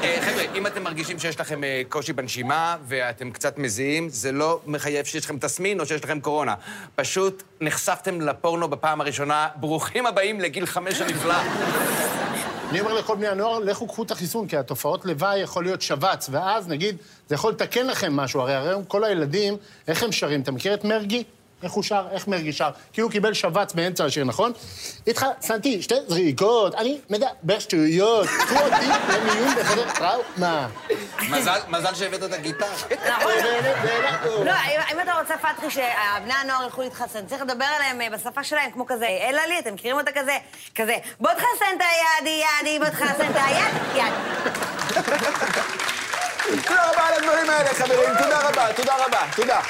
אה, 0.02 0.18
חבר'ה, 0.20 0.42
אם 0.54 0.66
אתם 0.66 0.82
מרגישים 0.82 1.18
שיש 1.18 1.40
לכם 1.40 1.64
אה, 1.64 1.82
קושי 1.88 2.12
בנשימה 2.12 2.76
ואתם 2.84 3.30
קצת 3.30 3.58
מזיעים, 3.58 4.08
זה 4.08 4.32
לא 4.32 4.60
מחייב 4.66 5.04
שיש 5.06 5.24
לכם 5.24 5.38
תסמין 5.38 5.80
או 5.80 5.86
שיש 5.86 6.04
לכם 6.04 6.20
קורונה. 6.20 6.54
פשוט 6.94 7.42
נחשפתם 7.60 8.20
לפורנו 8.20 8.68
בפעם 8.68 9.00
הראשונה. 9.00 9.48
ברוכים 9.56 10.06
הבאים 10.06 10.40
לגיל 10.40 10.66
חמש 10.66 11.00
הנפלא. 11.00 11.36
אני 12.70 12.80
אומר 12.80 12.94
לכל 12.94 13.16
בני 13.16 13.28
הנוער, 13.28 13.58
לכו 13.58 13.86
קחו 13.86 14.02
את 14.02 14.10
החיסון, 14.10 14.48
כי 14.48 14.56
התופעות 14.56 15.04
לוואי 15.04 15.38
יכול 15.38 15.64
להיות 15.64 15.82
שבץ, 15.82 16.28
ואז 16.32 16.68
נגיד, 16.68 16.96
זה 17.28 17.34
יכול 17.34 17.52
לתקן 17.52 17.86
לכם 17.86 18.16
משהו. 18.16 18.40
הרי 18.40 18.54
הרי 18.54 18.74
כל 18.88 19.04
הילדים, 19.04 19.56
איך 19.88 20.02
הם 20.02 20.12
שרים? 20.12 20.40
אתה 20.40 20.52
מכיר 20.52 20.74
את 20.74 20.84
מרגי? 20.84 21.24
איך 21.62 21.72
הוא 21.72 21.82
שר? 21.82 22.06
איך 22.12 22.28
מרגי 22.28 22.52
שר? 22.52 22.70
כי 22.92 23.00
הוא 23.00 23.10
קיבל 23.10 23.34
שבץ 23.34 23.72
באמצע 23.72 24.04
השיר, 24.04 24.24
נכון? 24.24 24.52
איתך 25.06 25.26
שמתי 25.46 25.82
שתי 25.82 25.94
זריקות, 26.08 26.74
אני 26.74 26.98
מדבר 27.10 27.58
שטויות, 27.58 28.26
קחו 28.26 28.54
אותי 28.64 28.86
למיון 29.08 29.54
בחדר 29.60 29.90
טראומה. 29.94 30.68
מזל, 31.28 31.58
מזל 31.68 31.94
שהבאת 31.94 32.22
את 32.22 32.32
הגיטרה. 32.32 32.68
לא, 34.44 34.52
אם- 34.92 35.00
אתה 35.02 35.12
רוצה, 35.20 35.34
פתחי, 35.38 35.70
שבני 35.70 36.34
הנוער 36.42 36.64
ילכו 36.64 36.82
להתחסן, 36.82 37.26
צריך 37.26 37.42
לדבר 37.42 37.64
עליהם 37.76 38.00
אה, 38.00 38.10
בשפה 38.10 38.44
שלהם, 38.44 38.70
כמו 38.70 38.86
כזה, 38.86 39.06
אלא 39.28 39.40
לי, 39.48 39.58
אתם 39.58 39.74
מכירים 39.74 39.96
אותה 39.98 40.10
כזה? 40.12 40.36
כזה, 40.74 40.94
בוא 41.20 41.30
תחסן 41.32 41.76
את 41.76 41.82
היד, 42.22 42.42
ידי, 42.62 42.78
בוא 42.78 42.88
תחסן 42.88 43.30
את 43.30 43.36
היד, 43.46 43.74
יד. 43.94 44.12
תודה 46.66 46.90
רבה 46.92 47.02
על 47.08 47.14
הדברים 47.14 47.50
האלה, 47.50 47.74
חברים. 47.74 48.10
תודה 48.22 48.48
רבה, 48.48 48.72
תודה 48.76 48.94
רבה, 49.06 49.20
תודה. 49.36 49.60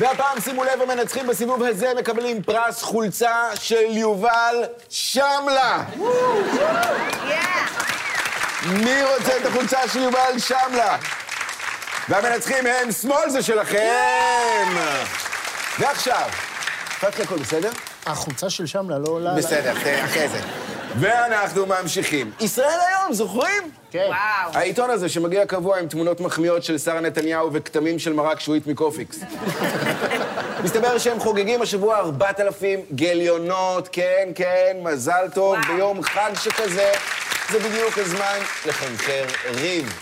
והפעם, 0.00 0.40
שימו 0.40 0.64
לב, 0.64 0.82
המנצחים 0.82 1.26
בסיבוב 1.26 1.62
הזה 1.62 1.92
מקבלים 1.98 2.42
פרס 2.42 2.82
חולצה 2.82 3.50
של 3.54 3.84
יובל 3.96 4.64
שמלה. 4.88 5.84
מי 8.66 9.02
רוצה 9.02 9.36
את 9.36 9.46
החולצה 9.46 9.88
של 9.92 9.98
יובל 9.98 10.38
שמלה? 10.38 10.96
והמנצחים 12.08 12.66
הם 12.66 12.92
שמאל 12.92 13.30
זה 13.30 13.42
שלכם! 13.42 14.68
ועכשיו, 15.78 16.28
פתחי 17.00 17.22
הכל 17.22 17.36
בסדר? 17.36 17.70
החולצה 18.06 18.50
של 18.50 18.66
שמלה 18.66 18.98
לא 18.98 19.08
עולה... 19.08 19.34
בסדר, 19.34 19.72
אחרי 20.04 20.28
זה. 20.28 20.40
ואנחנו 21.00 21.66
ממשיכים. 21.66 22.30
ישראל 22.40 22.78
היום, 22.88 23.12
זוכרים? 23.12 23.70
כן. 23.90 24.06
וואו. 24.08 24.58
העיתון 24.58 24.90
הזה 24.90 25.08
שמגיע 25.08 25.46
קבוע 25.46 25.78
עם 25.78 25.88
תמונות 25.88 26.20
מחמיאות 26.20 26.62
של 26.62 26.78
שרה 26.78 27.00
נתניהו 27.00 27.50
וכתמים 27.52 27.98
של 27.98 28.12
מרק 28.12 28.40
שועית 28.40 28.66
מקופיקס. 28.66 29.20
מסתבר 30.64 30.98
שהם 30.98 31.20
חוגגים 31.20 31.62
השבוע 31.62 31.98
4,000 31.98 32.80
גיליונות, 32.92 33.88
כן, 33.92 34.28
כן, 34.34 34.76
מזל 34.82 35.28
טוב, 35.34 35.58
וואו. 35.58 35.74
ביום 35.74 36.02
חג 36.02 36.30
שכזה, 36.34 36.92
זה 37.50 37.58
בדיוק 37.58 37.98
הזמן 37.98 38.38
לחרחר 38.66 39.24
ריב. 39.54 40.00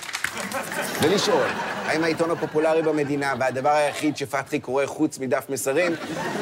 ולשאול, 1.02 1.46
האם 1.88 2.04
העיתון 2.04 2.30
הפופולרי 2.30 2.82
במדינה 2.82 3.34
והדבר 3.40 3.70
היחיד 3.70 4.16
שפתחי 4.16 4.60
קורא 4.60 4.86
חוץ 4.86 5.18
מדף 5.18 5.44
מסרים, 5.48 5.92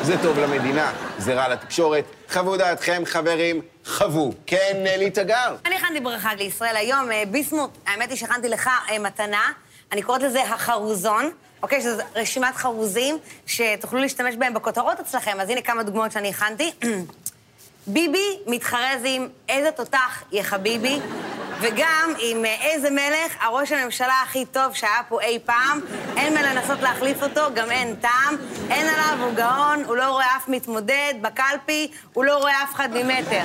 זה 0.02 0.14
טוב 0.22 0.38
למדינה, 0.38 0.92
זה 1.18 1.34
רע 1.34 1.48
לתקשורת? 1.48 2.04
חוו 2.32 2.56
דעתכם, 2.56 3.02
חברים, 3.04 3.60
חוו. 3.86 4.32
כן, 4.46 4.72
נלי 4.76 5.10
תגר. 5.10 5.56
אני 5.66 5.76
הכנתי 5.76 6.00
ברכה 6.00 6.34
לישראל 6.34 6.76
היום, 6.76 7.12
אה, 7.12 7.22
ביסמוט, 7.30 7.70
האמת 7.86 8.10
היא 8.10 8.18
שהכנתי 8.18 8.48
לך 8.48 8.70
אה, 8.90 8.98
מתנה, 8.98 9.52
אני 9.92 10.02
קוראת 10.02 10.22
לזה 10.22 10.42
החרוזון, 10.42 11.30
אוקיי? 11.62 11.80
שזו 11.80 12.02
רשימת 12.14 12.54
חרוזים 12.54 13.18
שתוכלו 13.46 14.00
להשתמש 14.00 14.34
בהם 14.36 14.54
בכותרות 14.54 15.00
אצלכם, 15.00 15.40
אז 15.40 15.50
הנה 15.50 15.62
כמה 15.62 15.82
דוגמאות 15.82 16.12
שאני 16.12 16.28
הכנתי. 16.28 16.72
ביבי 17.86 18.38
מתחרז 18.46 19.00
עם 19.04 19.28
איזה 19.48 19.70
תותח 19.70 20.22
יא 20.32 20.42
חביבי, 20.42 21.00
וגם 21.60 22.12
עם 22.18 22.44
אה, 22.44 22.54
איזה 22.60 22.90
מלך, 22.90 23.36
הראש 23.40 23.72
הממשלה 23.72 24.14
הכי 24.22 24.44
טוב 24.44 24.74
שהיה 24.74 25.00
פה 25.08 25.20
אי 25.20 25.38
פעם, 25.44 25.80
אין 26.16 26.34
מה 26.34 26.42
לנסות 26.42 26.82
להחליף 26.82 27.22
אותו, 27.22 27.40
גם 27.54 27.70
אין 27.70 27.94
טעם, 27.94 28.36
אין 28.70 28.86
עליו, 28.88 29.24
הוא 29.24 29.34
גאון, 29.34 29.84
הוא 29.86 29.96
לא 29.96 30.10
רואה 30.10 30.36
אף 30.36 30.48
מתמודד, 30.48 31.14
בקלפי, 31.20 31.90
הוא 32.12 32.24
לא 32.24 32.36
רואה 32.36 32.62
אף 32.62 32.74
אחד 32.74 32.88
ממטר. 32.94 33.42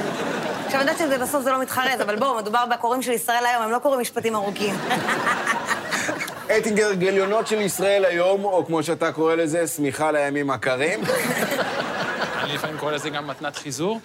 עכשיו, 0.65 0.81
אני 0.81 0.91
יודעת 0.91 0.97
שבסוף 0.97 1.43
זה 1.43 1.51
לא 1.51 1.61
מתחרז, 1.61 2.01
אבל 2.01 2.15
בואו, 2.15 2.37
מדובר 2.37 2.65
בקוראים 2.65 3.01
של 3.01 3.11
ישראל 3.11 3.45
היום, 3.45 3.63
הם 3.63 3.71
לא 3.71 3.79
קוראים 3.79 4.01
משפטים 4.01 4.35
ארוכים. 4.35 4.75
אטינגר, 6.57 6.93
גיליונות 6.93 7.47
של 7.47 7.61
ישראל 7.61 8.05
היום, 8.05 8.43
או 8.43 8.65
כמו 8.65 8.83
שאתה 8.83 9.11
קורא 9.11 9.35
לזה, 9.35 9.67
שמיכה 9.67 10.11
לימים 10.11 10.49
הקרים. 10.49 11.01
אני 12.43 12.53
לפעמים 12.53 12.77
קורא 12.77 12.91
לזה 12.91 13.09
גם 13.09 13.27
מתנת 13.27 13.55
חיזור. 13.55 13.99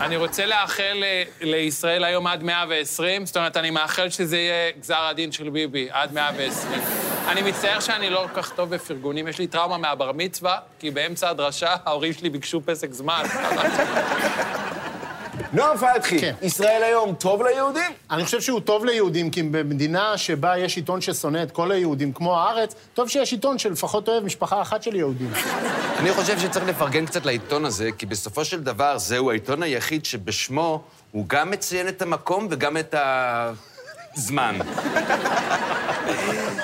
אני 0.00 0.16
רוצה 0.16 0.46
לאחל 0.46 1.02
אה, 1.02 1.22
לישראל 1.40 2.04
היום 2.04 2.26
עד 2.26 2.42
120, 2.42 3.26
זאת 3.26 3.36
אומרת, 3.36 3.56
אני 3.56 3.70
מאחל 3.70 4.10
שזה 4.10 4.36
יהיה 4.36 4.72
גזר 4.80 5.00
הדין 5.00 5.32
של 5.32 5.50
ביבי, 5.50 5.88
עד 5.90 6.12
120. 6.12 6.80
אני 7.28 7.42
מצטער 7.42 7.80
שאני 7.80 8.10
לא 8.10 8.26
כל 8.32 8.42
כך 8.42 8.52
טוב 8.52 8.74
בפרגונים, 8.74 9.28
יש 9.28 9.38
לי 9.38 9.46
טראומה 9.46 9.78
מהבר 9.78 10.12
מצווה, 10.12 10.58
כי 10.78 10.90
באמצע 10.90 11.30
הדרשה 11.30 11.74
ההורים 11.84 12.12
שלי 12.12 12.30
ביקשו 12.30 12.60
פסק 12.64 12.92
זמן. 12.92 13.22
נועם 15.54 15.76
פתחי, 15.76 16.20
כן. 16.20 16.34
ישראל 16.42 16.82
היום 16.82 17.14
טוב 17.14 17.42
ליהודים? 17.42 17.92
אני 18.10 18.24
חושב 18.24 18.40
שהוא 18.40 18.60
טוב 18.60 18.84
ליהודים, 18.84 19.30
כי 19.30 19.42
במדינה 19.42 20.18
שבה 20.18 20.58
יש 20.58 20.76
עיתון 20.76 21.00
ששונא 21.00 21.42
את 21.42 21.50
כל 21.50 21.72
היהודים, 21.72 22.12
כמו 22.12 22.40
הארץ, 22.40 22.74
טוב 22.94 23.08
שיש 23.08 23.32
עיתון 23.32 23.58
שלפחות 23.58 24.08
אוהב 24.08 24.24
משפחה 24.24 24.62
אחת 24.62 24.82
של 24.82 24.96
יהודים. 24.96 25.32
אני 25.98 26.12
חושב 26.12 26.38
שצריך 26.38 26.66
לפרגן 26.66 27.06
קצת 27.06 27.26
לעיתון 27.26 27.64
הזה, 27.64 27.90
כי 27.98 28.06
בסופו 28.06 28.44
של 28.44 28.62
דבר 28.62 28.98
זהו 28.98 29.30
העיתון 29.30 29.62
היחיד 29.62 30.04
שבשמו 30.04 30.82
הוא 31.12 31.24
גם 31.28 31.50
מציין 31.50 31.88
את 31.88 32.02
המקום 32.02 32.48
וגם 32.50 32.76
את 32.76 32.94
הזמן. 34.16 34.58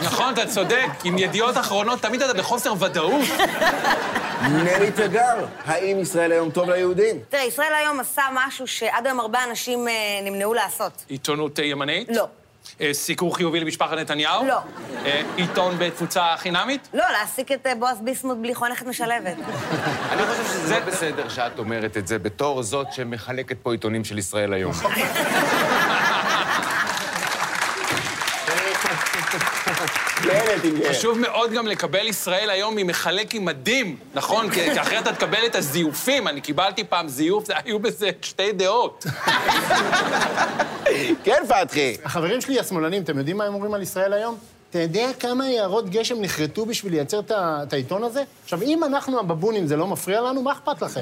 נכון, 0.02 0.32
אתה 0.34 0.46
צודק, 0.46 0.86
עם 1.04 1.18
ידיעות 1.18 1.56
אחרונות 1.56 2.02
תמיד 2.02 2.22
אתה 2.22 2.34
בחוסר 2.34 2.72
ודאות. 2.80 3.24
נלי 4.48 4.90
תגר, 4.90 5.46
האם 5.64 5.98
ישראל 5.98 6.32
היום 6.32 6.50
טוב 6.50 6.70
ליהודים? 6.70 7.16
תראה, 7.28 7.44
ישראל 7.44 7.72
היום 7.74 8.00
עשה 8.00 8.22
משהו 8.32 8.66
שעד 8.66 9.06
היום 9.06 9.20
הרבה 9.20 9.44
אנשים 9.44 9.88
אה, 9.88 9.92
נמנעו 10.24 10.54
לעשות. 10.54 11.04
עיתונות 11.08 11.58
ימנית? 11.58 12.08
לא. 12.10 12.26
אה, 12.80 12.94
סיקור 12.94 13.36
חיובי 13.36 13.60
למשפחת 13.60 13.96
נתניהו? 13.96 14.44
לא. 14.46 14.58
אה, 15.06 15.22
עיתון 15.36 15.74
בתפוצה 15.78 16.34
חינמית? 16.36 16.88
לא, 16.94 17.04
להעסיק 17.12 17.52
את 17.52 17.66
בועז 17.78 18.00
ביסמוט 18.00 18.38
בלי 18.38 18.54
חונכת 18.54 18.86
משלבת. 18.86 19.36
אני 20.12 20.22
חושב 20.22 20.44
שזה 20.44 20.78
לא 20.78 20.86
בסדר 20.86 21.28
שאת 21.28 21.58
אומרת 21.58 21.96
את 21.96 22.06
זה 22.06 22.18
בתור 22.18 22.62
זאת 22.62 22.92
שמחלקת 22.92 23.56
פה 23.62 23.72
עיתונים 23.72 24.04
של 24.04 24.18
ישראל 24.18 24.52
היום. 24.52 24.72
כן, 28.82 28.92
אטינגר. 28.92 29.19
חשוב 30.90 31.18
מאוד 31.18 31.52
גם 31.52 31.66
לקבל 31.66 32.06
ישראל 32.06 32.50
היום 32.50 32.76
ממחלק 32.76 33.34
עם 33.34 33.44
מדים, 33.44 33.96
נכון? 34.14 34.50
כי 34.50 34.80
אחרת 34.80 35.02
אתה 35.02 35.12
תקבל 35.12 35.46
את 35.46 35.54
הזיופים. 35.54 36.28
אני 36.28 36.40
קיבלתי 36.40 36.84
פעם 36.84 37.08
זיוף, 37.08 37.46
זה- 37.46 37.52
היו 37.64 37.78
בזה 37.78 38.10
שתי 38.22 38.52
דעות. 38.52 39.06
כן, 41.24 41.42
פתחי. 41.48 41.96
החברים 42.04 42.40
שלי 42.40 42.60
השמאלנים, 42.60 43.02
אתם 43.02 43.18
יודעים 43.18 43.36
מה 43.36 43.44
הם 43.44 43.54
אומרים 43.54 43.74
על 43.74 43.82
ישראל 43.82 44.12
היום? 44.12 44.36
אתה 44.70 44.78
יודע 44.78 45.06
כמה 45.20 45.48
יערות 45.50 45.90
גשם 45.90 46.20
נכרתו 46.20 46.66
בשביל 46.66 46.92
לייצר 46.92 47.20
את 47.30 47.72
העיתון 47.72 48.04
הזה? 48.04 48.22
עכשיו, 48.44 48.62
אם 48.62 48.84
אנחנו 48.84 49.20
הבבונים, 49.20 49.66
זה 49.66 49.76
לא 49.76 49.86
מפריע 49.86 50.20
לנו, 50.20 50.42
מה 50.42 50.52
אכפת 50.52 50.82
לכם? 50.82 51.00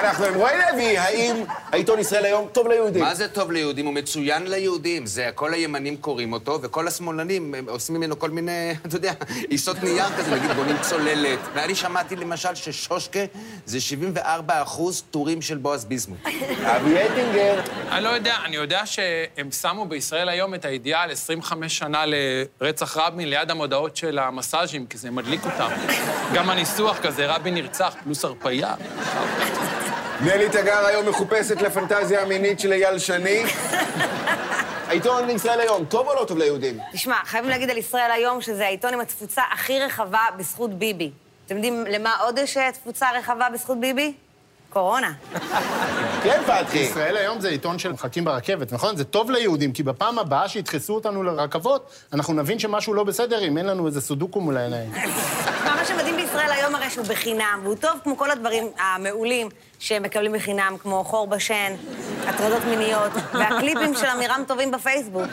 אנחנו 0.00 0.24
עם 0.24 0.34
רועי 0.34 0.54
לוי, 0.58 0.98
האם 0.98 1.44
העיתון 1.72 1.98
ישראל 1.98 2.24
היום 2.24 2.48
טוב 2.52 2.68
ליהודים? 2.68 3.02
מה 3.02 3.14
זה 3.14 3.28
טוב 3.28 3.52
ליהודים? 3.52 3.86
הוא 3.86 3.94
מצוין 3.94 4.46
ליהודים. 4.46 5.06
זה 5.06 5.30
כל 5.34 5.54
הימנים 5.54 5.96
קוראים 5.96 6.32
אותו, 6.32 6.58
וכל 6.62 6.88
השמאלנים 6.88 7.54
עושים 7.68 7.94
ממנו 7.94 8.18
כל 8.18 8.30
מיני, 8.30 8.72
אתה 8.86 8.96
יודע, 8.96 9.12
עיסות 9.50 9.82
נייר 9.82 10.08
כזה, 10.18 10.36
נגיד 10.36 10.50
בונים 10.50 10.76
צוללת. 10.80 11.38
ואני 11.54 11.74
שמעתי 11.74 12.16
למשל 12.16 12.54
ששושקה 12.54 13.20
זה 13.66 13.80
74 13.80 14.62
אחוז 14.62 15.02
טורים 15.10 15.42
של 15.42 15.56
בועז 15.56 15.84
ביסמוט. 15.84 16.18
אבי 16.62 16.94
אטינגר. 17.04 17.60
אני 17.90 18.04
לא 18.04 18.08
יודע, 18.08 18.36
אני 18.44 18.56
יודע 18.56 18.86
שהם 18.86 19.50
שמו 19.50 19.84
בישראל 19.84 20.28
היום 20.28 20.54
את 20.54 20.64
הידיעה 20.64 21.02
על 21.02 21.10
25 21.10 21.78
שנה 21.78 22.04
לרצח 22.06 22.96
רבין 22.96 23.30
ליד 23.30 23.50
המודעות 23.50 23.96
של 23.96 24.18
המסאז'ים, 24.18 24.86
כי 24.86 24.98
זה 24.98 25.10
מדליק 25.10 25.40
אותם. 25.44 25.70
גם 26.34 26.50
הניסוח 26.50 26.98
כזה, 27.02 27.26
רבין 27.26 27.54
נרצח 27.54 27.94
פלוס 28.04 28.24
הרפאיה. 28.24 28.74
נלי 30.20 30.48
תגר 30.48 30.86
היום 30.86 31.08
מחופשת 31.08 31.62
לפנטזיה 31.62 32.22
המינית 32.22 32.60
של 32.60 32.72
אייל 32.72 32.98
שני. 32.98 33.44
העיתון 34.88 35.30
ישראל 35.30 35.60
היום, 35.60 35.84
טוב 35.84 36.08
או 36.08 36.14
לא 36.14 36.24
טוב 36.24 36.38
ליהודים? 36.38 36.78
תשמע, 36.92 37.16
חייבים 37.24 37.50
להגיד 37.50 37.70
על 37.70 37.78
ישראל 37.78 38.10
היום 38.10 38.40
שזה 38.40 38.66
העיתון 38.66 38.94
עם 38.94 39.00
התפוצה 39.00 39.42
הכי 39.52 39.80
רחבה 39.80 40.20
בזכות 40.36 40.70
ביבי. 40.70 41.10
אתם 41.46 41.54
יודעים 41.54 41.84
למה 41.88 42.16
עוד 42.20 42.38
יש 42.38 42.56
אה, 42.56 42.72
תפוצה 42.72 43.06
רחבה 43.18 43.48
בזכות 43.52 43.80
ביבי? 43.80 44.12
קורונה. 44.70 45.12
כן, 46.22 46.42
פתחי. 46.46 46.78
ישראל 46.78 47.16
היום 47.16 47.40
זה 47.40 47.48
עיתון 47.48 47.78
של 47.78 47.92
מחכים 47.92 48.24
ברכבת, 48.24 48.72
נכון? 48.72 48.96
זה 48.96 49.04
טוב 49.04 49.30
ליהודים, 49.30 49.72
כי 49.72 49.82
בפעם 49.82 50.18
הבאה 50.18 50.48
שידחסו 50.48 50.94
אותנו 50.94 51.22
לרכבות, 51.22 51.90
אנחנו 52.12 52.34
נבין 52.34 52.58
שמשהו 52.58 52.94
לא 52.94 53.04
בסדר 53.04 53.44
אם 53.44 53.58
אין 53.58 53.66
לנו 53.66 53.86
איזה 53.86 54.00
סודוקו 54.00 54.40
מול 54.40 54.56
העיניים. 54.56 54.92
מה 55.84 55.88
שמדהים 55.88 56.16
בישראל 56.16 56.52
היום 56.52 56.74
הרי 56.74 56.90
שהוא 56.90 57.06
בחינם, 57.06 57.60
והוא 57.62 57.74
טוב 57.74 57.90
כמו 58.04 58.16
כל 58.16 58.30
הדברים 58.30 58.64
המעולים 58.78 59.48
שהם 59.78 60.02
מקבלים 60.02 60.32
בחינם, 60.32 60.76
כמו 60.82 61.04
חור 61.04 61.26
בשן, 61.26 61.72
הטרדות 62.26 62.64
מיניות, 62.64 63.12
והקליפים 63.38 63.94
של 63.94 64.06
עמירם 64.06 64.42
טובים 64.46 64.70
בפייסבוק. 64.70 65.24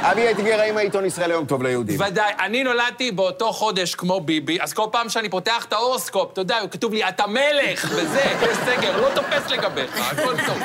אבי 0.00 0.30
אטינגר, 0.30 0.60
האם 0.60 0.76
העיתון 0.76 1.04
ישראל 1.04 1.30
היום 1.30 1.46
טוב 1.46 1.62
ליהודים? 1.62 2.00
ודאי, 2.00 2.32
אני 2.38 2.64
נולדתי 2.64 3.10
באותו 3.10 3.52
חודש 3.52 3.94
כמו 3.94 4.20
ביבי, 4.20 4.60
אז 4.60 4.72
כל 4.72 4.86
פעם 4.92 5.08
שאני 5.08 5.28
פותח 5.28 5.64
את 5.64 5.72
ההורוסקופ, 5.72 6.32
אתה 6.32 6.40
יודע, 6.40 6.58
כתוב 6.70 6.92
לי, 6.92 7.08
אתה 7.08 7.26
מלך, 7.26 7.88
וזה, 7.90 8.22
יש 8.42 8.56
סגר, 8.56 9.00
לא 9.00 9.08
תופס 9.14 9.50
לגביך, 9.50 10.12
הכל 10.12 10.36
טוב. 10.46 10.58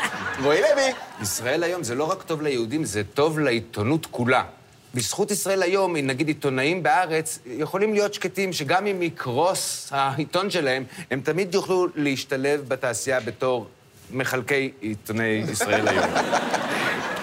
רועי 0.44 0.62
לוי. 0.62 0.94
ישראל 1.22 1.64
היום 1.64 1.84
זה 1.84 1.96
לא 1.96 2.12
רק 2.12 2.24
טוב 2.24 2.42
ליהודים, 2.42 2.84
זה 2.84 3.02
טוב 3.14 3.40
לעיתונות 3.40 4.06
כולה. 4.06 4.44
בזכות 4.94 5.32
ישראל 5.32 5.64
היום, 5.64 5.96
נגיד 5.96 6.28
עיתונאים 6.28 6.84
בארץ, 6.84 7.40
יכולים 7.46 7.94
להיות 7.94 8.14
שקטים 8.14 8.54
שגם 8.54 8.88
אם 8.88 9.02
יקרוס 9.02 9.88
העיתון 9.92 10.50
שלהם, 10.50 10.84
הם 11.12 11.22
תמיד 11.22 11.56
יוכלו 11.56 11.88
להשתלב 11.96 12.64
בתעשייה 12.68 13.20
בתור 13.20 13.68
מחלקי 14.12 14.72
עיתוני 14.82 15.44
ישראל 15.52 15.88
היום. 15.88 16.06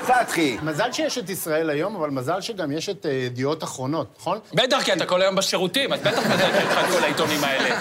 פתחי. 0.07 0.57
מזל 0.63 0.93
שיש 0.93 1.19
את 1.19 1.31
ישראל 1.31 1.71
היום, 1.71 1.97
אבל 1.97 2.11
מזל 2.11 2.41
שגם 2.41 2.73
יש 2.73 2.89
את 2.89 3.07
אה, 3.07 3.11
ידיעות 3.11 3.65
אחרונות, 3.65 4.17
נכון? 4.19 4.39
בטח, 4.55 4.83
כי 4.83 4.93
אתה 4.93 5.07
כל 5.07 5.23
היום 5.23 5.35
בשירותים, 5.35 5.93
אז 5.93 6.01
בטח 6.01 6.27
מזל 6.27 6.53
שיש 6.53 6.65
לך 6.65 6.79
את 6.85 6.91
כל 6.91 7.05
העיתונים 7.05 7.45
האלה. 7.45 7.81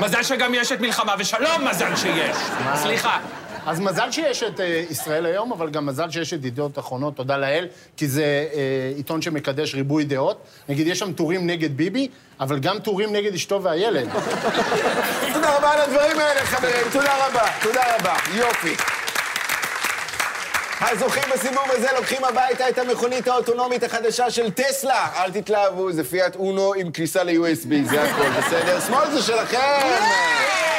מזל 0.00 0.22
שגם 0.22 0.54
יש 0.54 0.72
את 0.72 0.80
מלחמה 0.80 1.14
ושלום, 1.18 1.68
מזל 1.70 1.96
שיש. 1.96 2.36
סליחה. 2.74 3.20
אז 3.68 3.80
מזל 3.80 4.10
שיש 4.10 4.42
את 4.42 4.60
אה, 4.60 4.82
ישראל 4.90 5.26
היום, 5.26 5.52
אבל 5.52 5.70
גם 5.70 5.86
מזל 5.86 6.10
שיש 6.10 6.32
את 6.32 6.44
ידיעות 6.44 6.78
אחרונות, 6.78 7.16
תודה 7.16 7.36
לאל, 7.36 7.66
כי 7.96 8.08
זה 8.08 8.22
אה, 8.22 8.92
עיתון 8.96 9.22
שמקדש 9.22 9.74
ריבוי 9.74 10.04
דעות. 10.04 10.42
נגיד, 10.68 10.86
יש 10.86 10.98
שם 10.98 11.12
טורים 11.12 11.46
נגד 11.46 11.76
ביבי, 11.76 12.08
אבל 12.40 12.58
גם 12.58 12.78
טורים 12.78 13.12
נגד 13.12 13.34
אשתו 13.34 13.62
והילד. 13.62 14.08
תודה 15.34 15.56
רבה 15.56 15.70
על 15.72 15.80
הדברים 15.80 16.18
האלה, 16.18 16.40
חברים. 16.40 16.86
תודה 16.92 17.26
רבה, 17.26 17.46
תודה 17.62 17.80
רבה. 17.96 18.14
יופי. 18.34 18.74
הזוכים 20.80 21.22
בסיבוב 21.32 21.64
הזה 21.68 21.88
לוקחים 21.96 22.24
הביתה 22.24 22.68
את 22.68 22.78
המכונית 22.78 23.28
האוטונומית 23.28 23.82
החדשה 23.82 24.30
של 24.30 24.50
טסלה. 24.50 25.08
אל 25.16 25.30
תתלהבו, 25.30 25.92
זה 25.92 26.04
פיאט 26.04 26.36
אונו 26.36 26.74
עם 26.74 26.90
כניסה 26.90 27.22
ל-USB, 27.22 27.90
זה 27.90 28.02
הכל, 28.02 28.28
בסדר? 28.28 28.80
שמאל 28.80 29.10
זה 29.10 29.22
שלכם! 29.22 30.77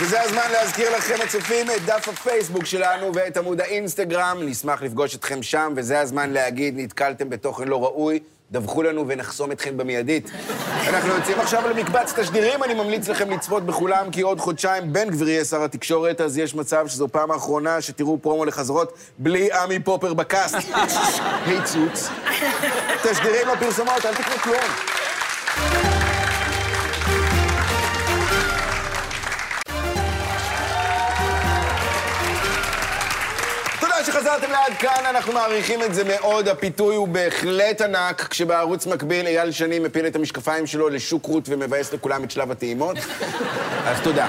וזה 0.00 0.22
הזמן 0.22 0.50
להזכיר 0.52 0.96
לכם, 0.96 1.14
הצופים, 1.24 1.70
את 1.70 1.84
דף 1.84 2.08
הפייסבוק 2.08 2.64
שלנו 2.64 3.14
ואת 3.14 3.36
עמוד 3.36 3.60
האינסטגרם. 3.60 4.38
נשמח 4.40 4.82
לפגוש 4.82 5.14
אתכם 5.14 5.42
שם, 5.42 5.72
וזה 5.76 6.00
הזמן 6.00 6.30
להגיד, 6.30 6.74
נתקלתם 6.76 7.28
בתוכן 7.30 7.68
לא 7.68 7.84
ראוי, 7.84 8.20
דווחו 8.50 8.82
לנו 8.82 9.04
ונחסום 9.08 9.52
אתכם 9.52 9.76
במיידית. 9.76 10.30
אנחנו 10.88 11.08
יוצאים 11.08 11.40
עכשיו 11.40 11.68
למקבץ 11.70 12.12
תשדירים, 12.18 12.64
אני 12.64 12.74
ממליץ 12.74 13.08
לכם 13.08 13.30
לצפות 13.30 13.66
בכולם, 13.66 14.10
כי 14.10 14.20
עוד 14.20 14.40
חודשיים 14.40 14.92
בן 14.92 15.10
גביר 15.10 15.28
יהיה 15.28 15.44
שר 15.44 15.64
התקשורת, 15.64 16.20
אז 16.20 16.38
יש 16.38 16.54
מצב 16.54 16.88
שזו 16.88 17.08
פעם 17.08 17.30
האחרונה 17.30 17.80
שתראו 17.80 18.18
פרומו 18.22 18.44
לחזרות 18.44 18.92
בלי 19.18 19.52
עמי 19.52 19.78
פופר 19.78 20.14
בקאסט. 20.14 20.56
היי 21.46 21.58
צוץ. 21.64 22.08
תשדירים 23.02 23.48
לפרסומות, 23.48 24.06
אל 24.06 24.14
תקנו 24.14 24.36
כלום. 24.36 25.85
תודה 34.40 34.46
שחזרתם 34.46 34.52
לעד 34.52 34.78
כאן, 34.78 35.06
אנחנו 35.10 35.32
מעריכים 35.32 35.82
את 35.82 35.94
זה 35.94 36.04
מאוד. 36.04 36.48
הפיתוי 36.48 36.96
הוא 36.96 37.08
בהחלט 37.08 37.80
ענק, 37.80 38.26
כשבערוץ 38.30 38.86
מקביל 38.86 39.26
אייל 39.26 39.50
שני 39.50 39.78
מפיל 39.78 40.06
את 40.06 40.16
המשקפיים 40.16 40.66
שלו 40.66 40.88
לשוק 40.88 41.26
רות 41.26 41.48
ומבאס 41.48 41.92
לכולם 41.92 42.24
את 42.24 42.30
שלב 42.30 42.50
הטעימות. 42.50 42.96
אז 43.84 44.00
תודה. 44.02 44.28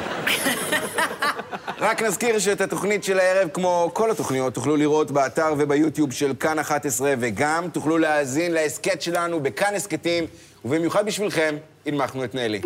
רק 1.80 2.02
נזכיר 2.02 2.40
שאת 2.40 2.62
התוכנית 2.62 3.04
של 3.04 3.20
הערב, 3.20 3.50
כמו 3.54 3.92
כל 3.94 4.12
התוכניות, 4.12 4.54
תוכלו 4.54 4.78
לראות 4.78 5.12
באתר 5.12 5.54
וביוטיוב 5.58 6.12
של 6.12 6.34
כאן 6.40 6.60
11, 6.60 7.14
וגם 7.20 7.70
תוכלו 7.74 7.98
להאזין 7.98 8.52
להסכת 8.52 9.02
שלנו 9.02 9.40
בכאן 9.40 9.76
הסכתים, 9.76 10.26
ובמיוחד 10.66 11.06
בשבילכם, 11.06 11.56
הנמכנו 11.86 12.24
את 12.24 12.36
נלי. 12.36 12.62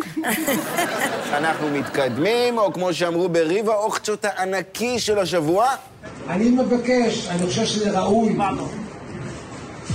אנחנו 1.38 1.70
מתקדמים, 1.70 2.58
או 2.58 2.72
כמו 2.72 2.94
שאמרו 2.94 3.28
בריב 3.28 3.70
האוכצ'ות 3.70 4.24
הענקי 4.24 4.98
של 4.98 5.18
השבוע, 5.18 5.74
אני 6.28 6.50
מבקש, 6.50 7.26
אני 7.28 7.46
חושב 7.46 7.64
שזה 7.64 8.00
ראוי. 8.00 8.36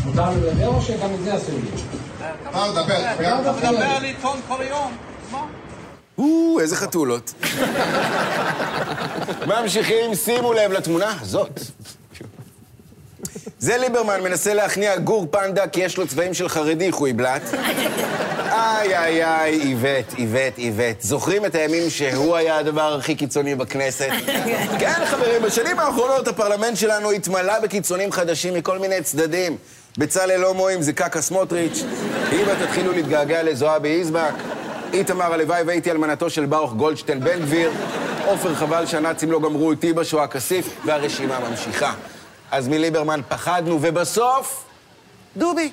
מותר 0.06 0.30
לדבר 0.32 0.68
או 0.68 0.82
שגם 0.82 1.14
את 1.14 1.24
זה 1.24 1.36
אסור 1.36 1.56
לי? 1.56 1.82
מה 2.54 2.68
לדבר? 2.68 3.00
לא 3.20 3.42
דווקא 3.44 3.66
לא. 3.66 3.84
על 3.84 4.04
עיתון 4.04 4.40
כל 4.48 4.62
היום. 4.62 4.98
מה? 5.32 5.46
או, 6.18 6.60
איזה 6.60 6.76
חתולות. 6.76 7.34
ממשיכים, 9.48 10.16
שימו 10.16 10.54
לב 10.54 10.72
לתמונה 10.72 11.14
הזאת. 11.22 11.60
זה 13.60 13.78
ליברמן 13.78 14.22
מנסה 14.22 14.54
להכניע 14.54 14.98
גור 14.98 15.28
פנדה 15.32 15.68
כי 15.68 15.80
יש 15.80 15.98
לו 15.98 16.08
צבעים 16.08 16.34
של 16.34 16.50
חרדי 16.50 16.92
חוי 16.92 17.14
בלאט. 17.14 17.42
איי, 18.58 18.98
איי, 18.98 19.26
איי, 19.26 19.62
איווט, 19.62 20.14
איווט, 20.18 20.58
איווט. 20.58 21.02
זוכרים 21.02 21.46
את 21.46 21.56
הימים 21.56 21.90
שהוא 21.90 22.36
היה 22.36 22.58
הדבר 22.58 22.96
הכי 22.96 23.16
קיצוני 23.16 23.56
בכנסת? 23.56 24.10
כן, 24.80 25.06
חברים, 25.06 25.42
בשנים 25.42 25.80
האחרונות 25.80 26.28
הפרלמנט 26.28 26.78
שלנו 26.78 27.12
התמלא 27.12 27.60
בקיצונים 27.60 28.12
חדשים 28.12 28.54
מכל 28.54 28.80
מיני 28.80 29.02
צדדים. 29.02 29.58
בצלאל 29.98 30.44
הומואים 30.44 30.82
זה 30.82 30.94
קקה 30.94 31.22
סמוטריץ', 31.22 31.84
היבה 32.32 32.66
תתחילו 32.66 32.92
להתגעגע 32.92 33.44
לזועבי 33.44 33.90
יזבק, 33.90 34.34
איתמר 34.94 35.34
הלוואי 35.34 35.64
והייתי 35.64 35.92
אלמנתו 35.92 36.30
של 36.30 36.46
ברוך 36.46 36.74
גולדשטיין 36.74 37.20
בן 37.20 37.40
גביר, 37.40 37.72
עופר 38.26 38.56
חבל 38.56 38.86
שהנאצים 38.86 39.32
לא 39.32 39.40
גמרו 39.40 39.70
אותי 39.70 39.94
בשואה 39.94 40.28
כסיף, 40.28 40.70
והרשימה 40.86 41.40
ממשיכה. 41.50 41.94
אז 42.52 42.68
מליברמן 42.68 43.22
פחדנו, 43.28 43.80
ובסוף, 43.82 44.67
דובי. 45.38 45.72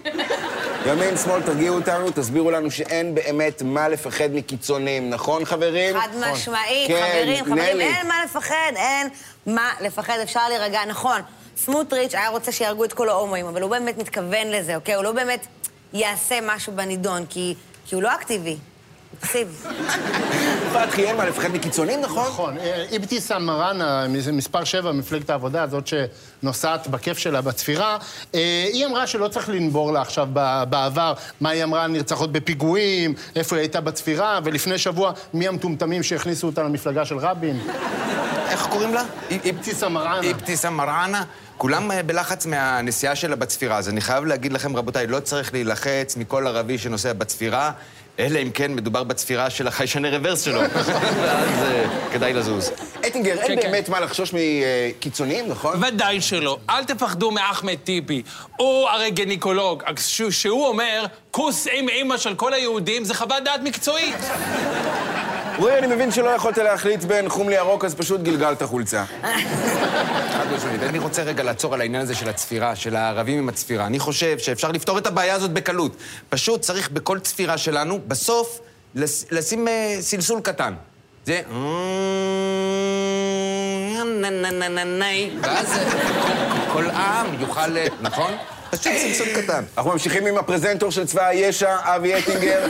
ימין, 0.87 1.17
שמאל, 1.17 1.43
תרגיעו 1.43 1.77
אותנו, 1.77 2.11
תסבירו 2.11 2.51
לנו 2.51 2.71
שאין 2.71 3.15
באמת 3.15 3.63
מה 3.63 3.89
לפחד 3.89 4.29
מקיצונים, 4.33 5.11
נכון, 5.11 5.45
חברים? 5.45 6.01
חד 6.01 6.09
משמעית, 6.33 6.89
כן, 6.89 7.13
חברים, 7.13 7.45
חברים, 7.45 7.77
נלי. 7.77 7.85
אין 7.85 8.09
מה 8.09 8.15
לפחד, 8.25 8.73
אין 8.77 9.09
מה 9.47 9.71
לפחד, 9.81 10.19
אפשר 10.23 10.49
להירגע. 10.49 10.81
נכון, 10.87 11.21
סמוטריץ' 11.57 12.15
היה 12.15 12.29
רוצה 12.29 12.53
שיהרגו 12.53 12.85
את 12.85 12.93
כל 12.93 13.09
ההומואים, 13.09 13.47
אבל 13.47 13.63
הוא 13.63 13.71
באמת 13.71 13.99
מתכוון 13.99 14.47
לזה, 14.51 14.77
אוקיי? 14.77 14.95
הוא 14.95 15.05
לא 15.05 15.13
באמת 15.13 15.47
יעשה 15.93 16.39
משהו 16.43 16.73
בנידון, 16.73 17.27
כי, 17.27 17.55
כי 17.87 17.95
הוא 17.95 18.03
לא 18.03 18.15
אקטיבי, 18.15 18.57
פסיבי. 19.21 19.51
פתחי, 20.73 21.05
אין 21.05 21.17
מה 21.17 21.25
לפחד 21.25 21.49
מקיצונים, 21.49 22.01
נכון? 22.01 22.29
נכון. 22.29 22.59
אה, 22.59 22.85
אבתיסאם 22.97 23.47
מראענה, 23.47 24.07
מ- 24.09 24.37
מספר 24.37 24.65
7, 24.65 24.93
מפלגת 24.93 25.31
העבודה, 25.31 25.67
זאת 25.67 25.91
שנוסעת 26.43 26.89
בכיף 26.89 27.19
שלה 27.19 27.41
בצפירה, 27.41 27.97
אה, 28.35 28.69
היא 28.73 28.87
אמרה 28.87 29.07
שלא 29.07 29.29
צריך 29.29 29.49
לנבור 29.49 29.93
לה 29.93 30.01
עכשיו 30.01 30.29
בעבר 30.69 31.15
מה 31.41 31.51
היא 31.51 31.65
אמרה 31.65 31.85
על 31.85 31.91
נרצחות 31.91 32.33
בפיגועים, 32.33 33.15
איפה 33.37 33.57
היא 33.57 33.61
הייתה 33.61 33.81
בצפירה, 33.81 34.41
ולפני 34.45 34.79
שבוע, 34.79 35.13
מי 35.35 35.49
המטומטמים 35.49 36.03
שהכניסו 36.03 36.47
אותה 36.47 36.63
למפלגה 36.63 37.05
של 37.05 37.19
רבין? 37.19 37.61
איך 38.49 38.67
קוראים 38.67 38.95
לה? 38.95 39.03
אבתיסאם 39.51 39.93
מראענה. 39.93 40.31
אבתיסאם 40.31 40.77
מראענה. 40.77 41.23
כולם 41.59 41.91
אה, 41.91 42.03
בלחץ 42.03 42.47
מהנסיעה 42.47 43.17
שלה 43.17 43.37
בצפירה, 43.37 43.77
אז 43.79 43.89
אני 43.89 44.01
חייב 44.01 44.25
להגיד 44.25 44.53
לכם, 44.53 44.77
רבותיי, 44.77 45.07
לא 45.07 45.21
צריך 45.21 45.53
להילחץ 45.53 46.17
מכל 46.17 46.47
ערבי 46.47 46.79
שנוסע 46.79 47.13
בצפירה, 47.13 47.73
אלא 48.19 48.39
אם 48.43 48.51
כן 48.51 48.75
מדובר 48.75 49.03
בצפירה 49.03 49.51
של 49.51 49.67
החיישני 49.67 50.11
רוורס 50.11 50.43
שלו. 50.43 50.61
ואז 51.23 51.63
אה, 51.63 51.85
כדאי 52.13 52.33
לזוז. 52.33 52.71
אטינגר, 53.07 53.31
אין 53.31 53.47
כן, 53.47 53.63
כן. 53.63 53.71
באמת 53.71 53.89
מה 53.89 54.01
לחשוש 54.01 54.35
מקיצונים, 54.35 55.49
נכון? 55.49 55.83
ודאי 55.85 56.21
שלא. 56.21 56.59
אל 56.71 56.85
תפחדו 56.85 57.31
מאחמד 57.31 57.75
טיבי. 57.85 58.23
הוא 58.57 58.89
הרי 58.89 59.11
גניקולוג. 59.11 59.83
שהוא 60.31 60.67
אומר, 60.67 61.05
כוס 61.31 61.67
עם 61.73 61.89
אימא 61.89 62.17
של 62.17 62.35
כל 62.35 62.53
היהודים, 62.53 63.05
זה 63.05 63.15
חוות 63.15 63.45
דעת 63.45 63.61
מקצועית. 63.63 64.17
רועי, 65.59 65.79
אני 65.79 65.87
מבין 65.87 66.11
שלא 66.11 66.29
יכולת 66.31 66.59
להחליט 66.59 67.05
בין 67.05 67.29
חום 67.29 67.49
לירוק, 67.49 67.85
אז 67.85 67.95
פשוט 67.95 68.21
גלגלת 68.21 68.63
חולצה. 68.63 69.05
חד 70.33 70.47
משמעית. 70.57 70.83
אני 70.83 70.99
רוצה 70.99 71.23
רגע 71.23 71.43
לעצור 71.43 71.75
על 71.75 71.81
העניין 71.81 72.03
הזה 72.03 72.15
של 72.15 72.29
הצפירה, 72.29 72.77
של 72.77 72.97
הערבים 72.97 73.39
עם 73.39 73.49
הצפירה. 73.49 73.87
אני 73.87 73.99
חושב 73.99 74.39
שאפשר 74.39 74.73
לפתור 74.73 74.99
את 74.99 75.07
הבעיה 75.07 75.35
הזאת 75.35 75.51
בקלות. 75.51 75.97
פשוט 76.29 76.61
צריך 76.61 76.91
בכל 76.91 77.19
צפירה 77.19 77.59
שלנו, 77.59 78.01
בסוף, 78.09 78.61
לשים 79.31 79.69
אה, 79.69 79.97
סלסול 80.01 80.41
קטן. 80.41 80.75
זה... 81.25 81.41
נה, 84.85 85.07
ואז 85.43 85.73
אה, 85.73 86.73
כל 86.73 86.91
העם 86.91 87.27
יוכל... 87.41 87.77
אה, 87.77 87.87
נכון? 88.01 88.33
פשוט 88.79 88.93
סלסול 88.97 89.43
קטן. 89.43 89.65
אנחנו 89.77 89.93
ממשיכים 89.93 90.27
עם 90.27 90.39
הפרזנטור 90.39 90.91
של 90.91 91.07
צבא 91.07 91.27
הישע, 91.27 91.77
אבי 91.83 92.19
אטינגר. 92.19 92.67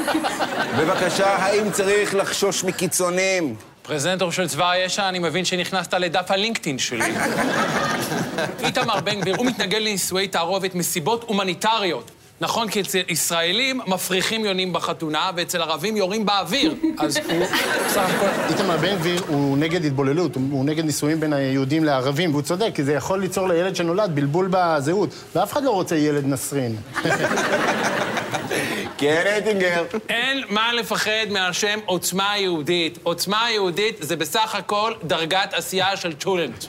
בבקשה, 0.79 1.27
האם 1.27 1.71
צריך 1.71 2.15
לחשוש 2.15 2.65
מקיצונים? 2.65 3.57
פרזנטור 3.83 4.33
של 4.33 4.49
צבא 4.49 4.71
הישע, 4.71 5.09
אני 5.09 5.19
מבין 5.19 5.45
שנכנסת 5.45 5.95
לדף 5.95 6.31
הלינקדאין 6.31 6.79
שלי. 6.79 7.05
איתמר 8.65 9.01
בן 9.01 9.21
גביר, 9.21 9.37
הוא 9.37 9.47
מתנגד 9.47 9.81
לנישואי 9.81 10.29
תערובת 10.29 10.75
מסיבות 10.75 11.25
הומניטריות. 11.27 12.11
נכון, 12.41 12.69
כי 12.69 12.81
אצל 12.81 12.99
ישראלים 13.09 13.81
מפריחים 13.87 14.45
יונים 14.45 14.73
בחתונה, 14.73 15.31
ואצל 15.37 15.63
ערבים 15.63 15.97
יורים 15.97 16.27
באוויר. 16.27 16.75
אז 16.99 17.17
הוא 17.17 17.47
בסך 17.87 18.11
הכל... 18.17 18.27
איתמר 18.53 18.77
בן 18.77 18.97
גביר 18.97 19.23
הוא 19.29 19.59
נגד 19.59 19.85
התבוללות, 19.85 20.37
הוא- 20.37 20.65
נגד 20.65 20.85
נישואים 20.85 21.21
בין 21.21 21.33
היהודים 21.33 21.85
לערבים, 21.85 22.31
והוא 22.31 22.43
צודק, 22.43 22.71
כי 22.75 22.85
זה 22.85 22.93
יכול 22.93 23.21
ליצור 23.21 23.49
לילד 23.49 23.77
שנולד 23.77 24.15
בלבול 24.15 24.49
בזהות, 24.51 25.09
ואף 25.35 25.53
אחד 25.53 25.65
לא 25.65 25.71
רוצה 25.71 25.97
ילד 25.97 26.25
נסרין. 26.27 26.77
כן, 28.99 29.35
אטינגר. 29.39 29.85
אין 30.09 30.43
מה 30.49 30.73
לפחד 30.73 31.11
מהשם 31.31 31.79
עוצמה 31.87 32.35
יהודית. 32.39 32.99
עוצמה 33.03 33.47
יהודית 33.51 33.97
זה 34.01 34.17
בסך 34.17 34.55
הכל 34.55 34.93
דרגת 35.05 35.55
עשייה 35.55 35.97
של 35.97 36.13
טולנט. 36.13 36.65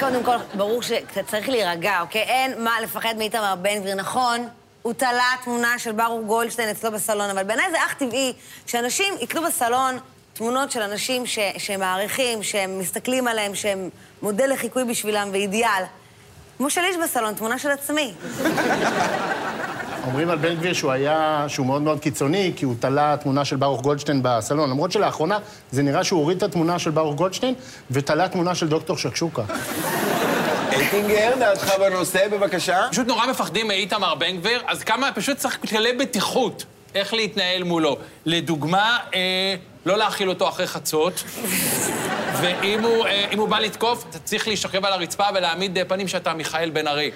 קודם 0.00 0.22
כל, 0.24 0.36
ברור 0.54 0.82
שצריך 0.82 1.48
להירגע, 1.48 2.00
אוקיי? 2.00 2.22
אין 2.22 2.64
מה 2.64 2.80
לפחד 2.80 3.14
מאיתמר 3.18 3.54
בן 3.62 3.80
גביר, 3.80 3.94
נכון? 3.94 4.48
הוא 4.82 4.92
תלה 4.92 5.30
תמונה 5.44 5.78
של 5.78 5.92
ברוך 5.92 6.26
גולדשטיין 6.26 6.68
אצלו 6.68 6.92
בסלון, 6.92 7.30
אבל 7.30 7.42
בעיניי 7.44 7.70
זה 7.70 7.76
אך 7.78 7.94
טבעי 7.94 8.32
שאנשים 8.66 9.14
יקנו 9.20 9.42
בסלון 9.42 9.98
תמונות 10.32 10.70
של 10.70 10.82
אנשים 10.82 11.26
ש- 11.26 11.38
שהם 11.58 11.80
מעריכים, 11.80 12.42
שהם 12.42 12.78
מסתכלים 12.78 13.28
עליהם, 13.28 13.54
שהם 13.54 13.90
מודל 14.22 14.52
לחיקוי 14.52 14.84
בשבילם 14.84 15.28
ואידיאל. 15.32 15.82
כמו 16.58 16.70
שלי 16.70 16.88
יש 16.88 16.96
בסלון, 17.04 17.34
תמונה 17.34 17.58
של 17.58 17.70
עצמי. 17.70 18.14
אומרים 20.06 20.30
על 20.30 20.38
בן 20.38 20.54
גביר 20.54 20.72
שהוא 20.72 20.92
היה, 20.92 21.44
שהוא 21.48 21.66
מאוד 21.66 21.82
מאוד 21.82 22.00
קיצוני, 22.00 22.52
כי 22.56 22.64
הוא 22.64 22.74
תלה 22.80 23.16
תמונה 23.20 23.44
של 23.44 23.56
ברוך 23.56 23.82
גולדשטיין 23.82 24.20
בסלון. 24.22 24.70
למרות 24.70 24.92
שלאחרונה 24.92 25.38
זה 25.70 25.82
נראה 25.82 26.04
שהוא 26.04 26.20
הוריד 26.20 26.36
את 26.36 26.42
התמונה 26.42 26.78
של 26.78 26.90
ברוך 26.90 27.14
גולדשטיין 27.14 27.54
ותלה 27.90 28.28
תמונה 28.28 28.54
של 28.54 28.68
דוקטור 28.68 28.96
שקשוקה. 28.96 29.42
אייטינגר, 30.72 31.32
דעתך 31.38 31.72
בנושא, 31.78 32.28
בבקשה. 32.28 32.86
פשוט 32.90 33.06
נורא 33.06 33.26
מפחדים 33.26 33.68
מאיתמר 33.68 34.14
בן 34.14 34.36
גביר, 34.36 34.62
אז 34.66 34.82
כמה, 34.82 35.12
פשוט 35.14 35.36
צריך 35.36 35.58
כללי 35.68 35.92
בטיחות, 35.92 36.64
איך 36.94 37.14
להתנהל 37.14 37.62
מולו. 37.62 37.96
לדוגמה, 38.26 38.98
אה, 39.14 39.54
לא 39.86 39.98
להאכיל 39.98 40.28
אותו 40.28 40.48
אחרי 40.48 40.66
חצות, 40.66 41.24
ואם 42.40 42.82
הוא, 42.82 43.06
אה, 43.06 43.26
אם 43.32 43.38
הוא 43.38 43.48
בא 43.48 43.58
לתקוף, 43.58 44.04
אתה 44.10 44.18
צריך 44.18 44.48
להישכב 44.48 44.84
על 44.84 44.92
הרצפה 44.92 45.24
ולהעמיד 45.34 45.78
אה, 45.78 45.84
פנים 45.84 46.08
שאתה 46.08 46.34
מיכאל 46.34 46.70
בן 46.70 46.86
ארי. 46.86 47.10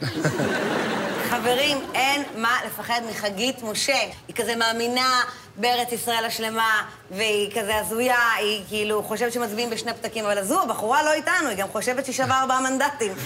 חברים, 1.31 1.79
אין 1.95 2.23
מה 2.37 2.57
לפחד 2.67 3.01
מחגית 3.11 3.63
משה. 3.63 3.97
היא 4.29 4.37
כזה 4.37 4.57
מאמינה 4.57 5.21
בארץ 5.57 5.93
ישראל 5.93 6.25
השלמה, 6.25 6.71
והיא 7.11 7.51
כזה 7.61 7.77
הזויה, 7.79 8.19
היא 8.39 8.63
כאילו 8.69 9.03
חושבת 9.03 9.33
שמצביעים 9.33 9.71
בשני 9.71 9.93
פתקים, 9.95 10.25
אבל 10.25 10.39
הזו, 10.39 10.63
הבחורה 10.63 11.03
לא 11.03 11.13
איתנו, 11.13 11.49
היא 11.49 11.57
גם 11.57 11.69
חושבת 11.69 12.05
שהיא 12.05 12.17
שווה 12.17 12.41
ארבעה 12.41 12.61
מנדטים. 12.61 13.13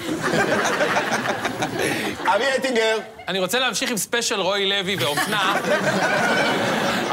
אבי 2.35 2.45
אייטינגר. 2.45 2.99
אני 3.29 3.39
רוצה 3.41 3.59
להמשיך 3.59 3.91
עם 3.91 3.97
ספיישל 3.97 4.41
רוי 4.41 4.67
לוי 4.69 4.97
ואופנה. 4.97 5.55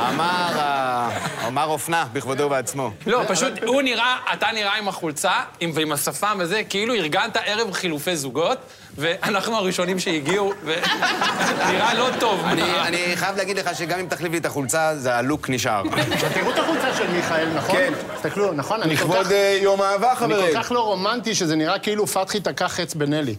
אמר, 0.10 0.60
ה- 0.60 1.10
אמר 1.48 1.66
אופנה 1.66 2.06
בכבודו 2.14 2.44
ובעצמו. 2.44 2.92
לא, 3.08 3.22
פשוט 3.28 3.54
הוא 3.66 3.82
נראה, 3.82 4.18
אתה 4.34 4.48
נראה 4.54 4.76
עם 4.78 4.88
החולצה 4.88 5.32
עם, 5.60 5.72
ועם 5.74 5.92
השפם 5.92 6.38
וזה, 6.40 6.62
כאילו 6.70 6.94
ארגנת 6.94 7.38
ערב 7.46 7.72
חילופי 7.74 8.16
זוגות, 8.16 8.58
ואנחנו 8.98 9.56
הראשונים 9.58 10.00
שהגיעו, 10.00 10.54
ונראה 10.66 11.94
לא 12.00 12.08
טוב. 12.20 12.42
אני, 12.46 12.62
אני 12.82 12.98
חייב 13.16 13.38
להגיד 13.38 13.58
לך 13.60 13.70
שגם 13.76 14.00
אם 14.00 14.06
תחליף 14.06 14.32
לי 14.32 14.38
את 14.38 14.46
החולצה, 14.46 14.96
זה 14.98 15.16
הלוק 15.16 15.50
נשאר. 15.50 15.84
תראו 16.34 16.50
את 16.52 16.60
החולצה 16.60 16.94
של 16.98 17.12
מיכאל, 17.12 17.50
נכון? 17.56 17.76
כן. 17.76 17.94
תסתכלו, 18.16 18.54
נכון? 18.54 18.82
אני 18.82 18.98
כל 18.98 19.04
לכבוד 19.04 19.26
כך- 19.26 19.32
אה, 19.32 19.60
יום 19.62 19.82
האהבה, 19.82 20.08
אני 20.10 20.16
חברים. 20.16 20.54
כל 20.56 20.64
כך 20.64 20.72
לא 20.72 20.80
רומנטי, 20.80 21.36
שזה 21.36 21.56
נראה 21.56 21.80
כאילו 21.80 22.08
פתחי 22.08 22.40
תקע 22.40 22.68
חץ 22.68 22.94
בנלי. 22.94 23.36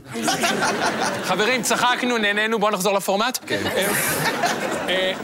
חברים, 1.25 1.63
צחקנו, 1.63 2.19
נהנינו, 2.19 2.59
בואו 2.59 2.71
נחזור 2.73 2.95
לפורמט. 2.95 3.39
כן. 3.47 3.63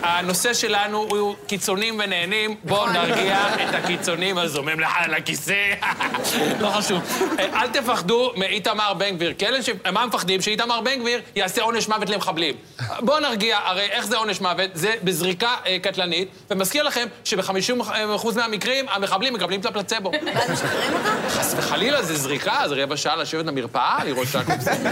הנושא 0.02 0.54
שלנו 0.54 1.06
הוא 1.10 1.34
קיצונים 1.46 2.00
ונהנים, 2.04 2.56
בואו 2.64 2.92
נרגיע 2.92 3.46
את 3.54 3.74
הקיצונים 3.74 4.38
הזומם 4.38 4.80
לך 4.80 4.90
על 4.94 5.14
הכיסא. 5.14 5.74
לא 6.60 6.68
חשוב. 6.68 7.02
אה, 7.38 7.62
אל 7.62 7.68
תפחדו 7.68 8.32
מאיתמר 8.36 8.94
בן 8.94 9.10
גביר. 9.16 9.34
ש... 9.62 9.70
מה 9.92 10.06
מפחדים? 10.06 10.40
שאיתמר 10.40 10.80
בן 10.80 11.00
גביר 11.00 11.20
יעשה 11.36 11.62
עונש 11.62 11.88
מוות 11.88 12.10
למחבלים. 12.10 12.54
בואו 13.00 13.20
נרגיע, 13.20 13.58
הרי 13.64 13.88
איך 13.90 14.06
זה 14.06 14.16
עונש 14.16 14.40
מוות? 14.40 14.70
זה 14.74 14.94
בזריקה 15.02 15.54
אה, 15.66 15.76
קטלנית, 15.82 16.28
ומזכיר 16.50 16.82
לכם 16.82 17.06
שב-50% 17.24 18.26
מהמקרים 18.36 18.86
המחבלים 18.88 19.34
מקבלים 19.34 19.60
את 19.60 19.66
הפלצבו. 19.66 20.10
ואז 20.34 20.50
משחררים 20.50 20.92
אותה? 20.92 21.10
חס 21.30 21.54
וחלילה, 21.58 22.02
זה 22.02 22.16
זריקה, 22.16 22.60
זה 22.68 22.74
רבע 22.74 22.96
שעה 22.96 23.16
לשבת 23.16 23.44
במרפאה, 23.44 24.04
לראות 24.04 24.28
שהכל 24.32 24.52
בסדר. 24.52 24.90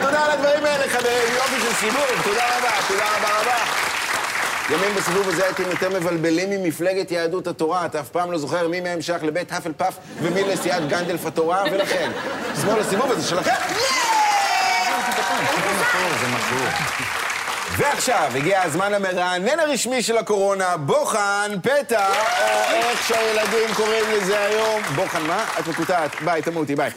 תודה 0.00 0.24
על 0.24 0.30
הדברים 0.30 0.64
האלה, 0.64 0.88
חברים. 0.88 1.34
יופי 1.34 1.60
של 1.60 1.74
סיבוב. 1.74 2.22
תודה 2.24 2.58
רבה, 2.58 2.70
תודה 2.88 3.04
רבה 3.16 3.40
רבה. 3.40 3.61
ימים 4.70 4.94
בסיבוב 4.94 5.28
הזה 5.28 5.44
הייתם 5.44 5.62
יותר 5.62 5.90
מבלבלים 5.90 6.50
ממפלגת 6.50 7.10
יהדות 7.10 7.46
התורה. 7.46 7.86
אתה 7.86 8.00
אף 8.00 8.08
פעם 8.08 8.32
לא 8.32 8.38
זוכר 8.38 8.68
מי 8.68 8.80
מהם 8.80 9.02
שייך 9.02 9.24
לבית 9.24 9.52
הפלפאף 9.52 9.96
ומי 10.22 10.42
לסיעת 10.42 10.88
גנדלף 10.88 11.26
התורה, 11.26 11.64
ולכן, 11.72 12.10
שמאל 12.60 12.80
הסיבוב 12.80 13.10
הזה 13.10 13.28
שלכם. 13.28 13.50
ועכשיו, 17.76 18.30
הגיע 18.34 18.62
הזמן 18.62 18.94
המרענן 18.94 19.60
הרשמי 19.60 20.02
של 20.02 20.18
הקורונה, 20.18 20.76
בוחן 20.76 21.50
פתע, 21.62 22.08
או 22.08 22.76
איך 22.76 23.08
שהילדים 23.08 23.74
קוראים 23.74 24.04
לזה 24.12 24.44
היום. 24.44 24.82
בוחן 24.94 25.22
מה? 25.22 25.44
את 25.58 25.68
מקוטעת. 25.68 26.22
ביי, 26.24 26.42
תמותי, 26.42 26.76
ביי. 26.76 26.90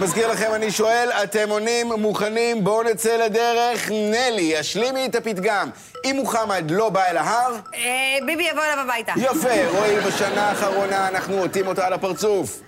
מזכיר 0.00 0.32
לכם, 0.32 0.54
אני 0.54 0.70
שואל, 0.70 1.08
אתם 1.22 1.48
עונים, 1.48 1.92
מוכנים? 1.92 2.64
בואו 2.64 2.82
נצא 2.82 3.16
לדרך. 3.16 3.90
נלי, 3.90 4.56
השלימי 4.56 5.06
את 5.06 5.14
הפתגם. 5.14 5.70
אם 6.04 6.16
מוחמד 6.16 6.70
לא 6.70 6.88
בא 6.88 7.04
אל 7.10 7.16
ההר, 7.16 7.54
אה, 7.74 7.80
ביבי 8.26 8.42
יבוא 8.42 8.62
אליו 8.62 8.84
הביתה. 8.84 9.12
יפה, 9.16 9.68
רועי, 9.68 10.00
בשנה 10.00 10.48
האחרונה 10.48 11.08
אנחנו 11.08 11.38
עוטים 11.38 11.66
אותה 11.66 11.86
על 11.86 11.92
הפרצוף. 11.92 12.60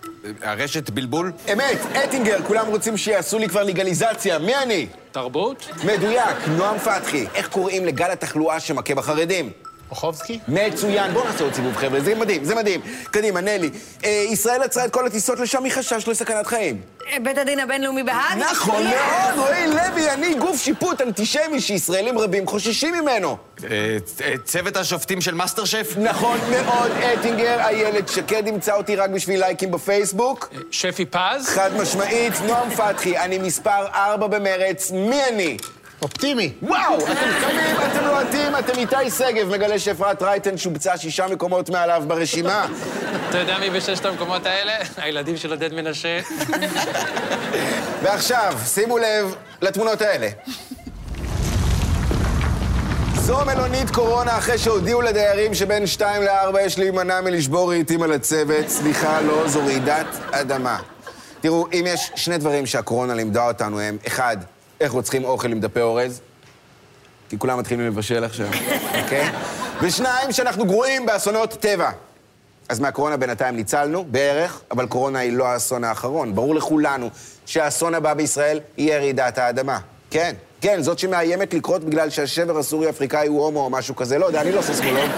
הרשת 0.43 0.91
בלבול? 0.91 1.33
אמת, 1.53 1.79
אטינגר, 2.05 2.43
כולם 2.47 2.67
רוצים 2.67 2.97
שיעשו 2.97 3.39
לי 3.39 3.49
כבר 3.49 3.63
לגליזציה. 3.63 4.39
מי 4.39 4.57
אני? 4.57 4.87
תרבות? 5.13 5.69
מדויק, 5.85 6.37
נועם 6.49 6.79
פתחי. 6.79 7.27
איך 7.35 7.49
קוראים 7.49 7.85
לגל 7.85 8.11
התחלואה 8.11 8.61
שמכה 8.61 8.95
בחרדים? 8.95 9.51
אוחובסקי? 9.93 10.39
מצוין, 10.49 11.13
בואו 11.13 11.25
נעשה 11.25 11.45
עוד 11.45 11.55
סיבוב, 11.55 11.77
חבר'ה, 11.77 12.01
זה 12.01 12.15
מדהים, 12.15 12.45
זה 12.45 12.55
מדהים. 12.55 12.81
קדימה, 13.11 13.41
נלי. 13.41 13.71
אה, 14.05 14.25
ישראל 14.31 14.63
עצרה 14.63 14.85
את 14.85 14.91
כל 14.91 15.07
הטיסות 15.07 15.41
לשם 15.41 15.63
מחשש 15.65 16.09
לסכנת 16.09 16.47
חיים. 16.47 16.81
אה, 17.13 17.17
בית 17.23 17.39
הדין 17.39 17.61
הבינלאומי 17.61 18.03
בהאג? 18.03 18.39
נכון 18.39 18.83
מאוד, 18.83 19.39
רועי 19.39 19.67
לוי, 19.67 20.11
אני 20.11 20.35
גוף 20.35 20.63
שיפוט 20.63 21.01
אנטישמי 21.01 21.61
שישראלים 21.61 22.19
רבים 22.19 22.47
חוששים 22.47 22.95
ממנו. 22.95 23.37
אה, 23.65 23.69
אה, 24.25 24.35
צוות 24.45 24.77
השופטים 24.77 25.21
של 25.21 25.35
מאסטר 25.35 25.65
שף? 25.65 25.95
נכון 25.97 26.39
מאוד, 26.51 26.91
אטינגר, 27.21 27.61
איילת 27.61 28.09
שקד 28.09 28.43
ימצא 28.47 28.75
אותי 28.75 28.97
רק 28.97 29.11
בשביל 29.11 29.41
לייקים 29.41 29.71
בפייסבוק. 29.71 30.49
שפי 30.71 31.05
פז? 31.05 31.47
חד 31.49 31.71
משמעית, 31.83 32.33
נועם 32.47 32.71
פתחי, 32.71 33.19
אני 33.19 33.39
מספר 33.39 33.87
4 33.95 34.27
במרץ, 34.27 34.91
מי 34.91 35.21
אני? 35.29 35.57
אופטימי. 36.03 36.53
וואו, 36.63 36.99
אתם 36.99 37.31
קמים, 37.41 37.77
אתם 37.77 38.05
לוהטים, 38.05 38.57
אתם 38.59 38.79
איתי 38.79 39.11
שגב, 39.11 39.49
מגלה 39.49 39.79
שאפרת 39.79 40.23
רייטן 40.23 40.59
שובצה 40.59 40.97
שישה 40.97 41.27
מקומות 41.27 41.71
מעליו 41.71 42.03
ברשימה. 42.07 42.67
אתה 43.29 43.39
יודע 43.39 43.59
מי 43.59 43.71
בששת 43.71 44.05
המקומות 44.05 44.47
האלה? 44.47 44.73
הילדים 44.97 45.37
של 45.37 45.51
עודד 45.51 45.75
מנשה. 45.75 46.21
ועכשיו, 48.03 48.55
שימו 48.67 48.99
לב 48.99 49.35
לתמונות 49.63 50.03
האלה. 50.03 50.29
זו 53.15 53.39
מלונית 53.47 53.91
קורונה 53.91 54.39
אחרי 54.39 54.59
שהודיעו 54.59 55.03
לדיירים 55.03 55.55
שבין 55.55 55.87
2 55.87 56.23
ל-4 56.23 56.61
יש 56.61 56.79
להימנע 56.79 57.21
מלשבור 57.21 57.69
רהיטים 57.69 58.03
על 58.03 58.13
הצוות. 58.13 58.69
סליחה, 58.69 59.21
לא, 59.21 59.49
זו 59.49 59.61
רעידת 59.61 60.07
אדמה. 60.31 60.79
תראו, 61.41 61.67
אם 61.73 61.85
יש 61.87 62.11
שני 62.17 62.39
דברים 62.39 62.67
שהקורונה 62.67 63.15
לימדה 63.15 63.49
אותנו 63.49 63.81
הם, 63.81 63.97
אחד, 64.07 64.37
איך 64.83 64.93
רוצחים 64.93 65.25
אוכל 65.25 65.53
עם 65.53 65.61
דפי 65.61 65.81
אורז, 65.81 66.21
כי 67.29 67.39
כולם 67.39 67.59
מתחילים 67.59 67.87
לבשל 67.87 68.25
עכשיו, 68.25 68.47
אוקיי? 69.03 69.31
ושניים, 69.83 70.33
שאנחנו 70.33 70.67
גרועים 70.67 71.07
באסונות 71.07 71.53
טבע. 71.53 71.91
אז 72.69 72.81
מהקורונה 72.81 73.17
בינתיים 73.17 73.57
ניצלנו, 73.57 74.05
בערך, 74.05 74.61
אבל 74.71 74.87
קורונה 74.87 75.19
היא 75.19 75.33
לא 75.33 75.47
האסון 75.47 75.85
האחרון. 75.85 76.35
ברור 76.35 76.55
לכולנו 76.55 77.11
שהאסון 77.47 77.95
הבא 77.95 78.15
בישראל 78.15 78.61
יהיה 78.79 78.99
רעידת 78.99 79.39
האדמה. 79.39 79.79
כן, 80.11 80.35
כן, 80.61 80.83
זאת 80.83 80.99
שמאיימת 80.99 81.55
לקרות 81.55 81.85
בגלל 81.85 82.11
שהשבר 82.11 82.59
הסורי-אפריקאי 82.59 83.27
הוא 83.27 83.45
הומו 83.45 83.61
או 83.61 83.71
משהו 83.71 83.97
כזה, 83.97 84.19
לא 84.19 84.27
יודע, 84.27 84.41
אני 84.41 84.53
לא 84.53 84.63
ססמולוג. 84.63 85.11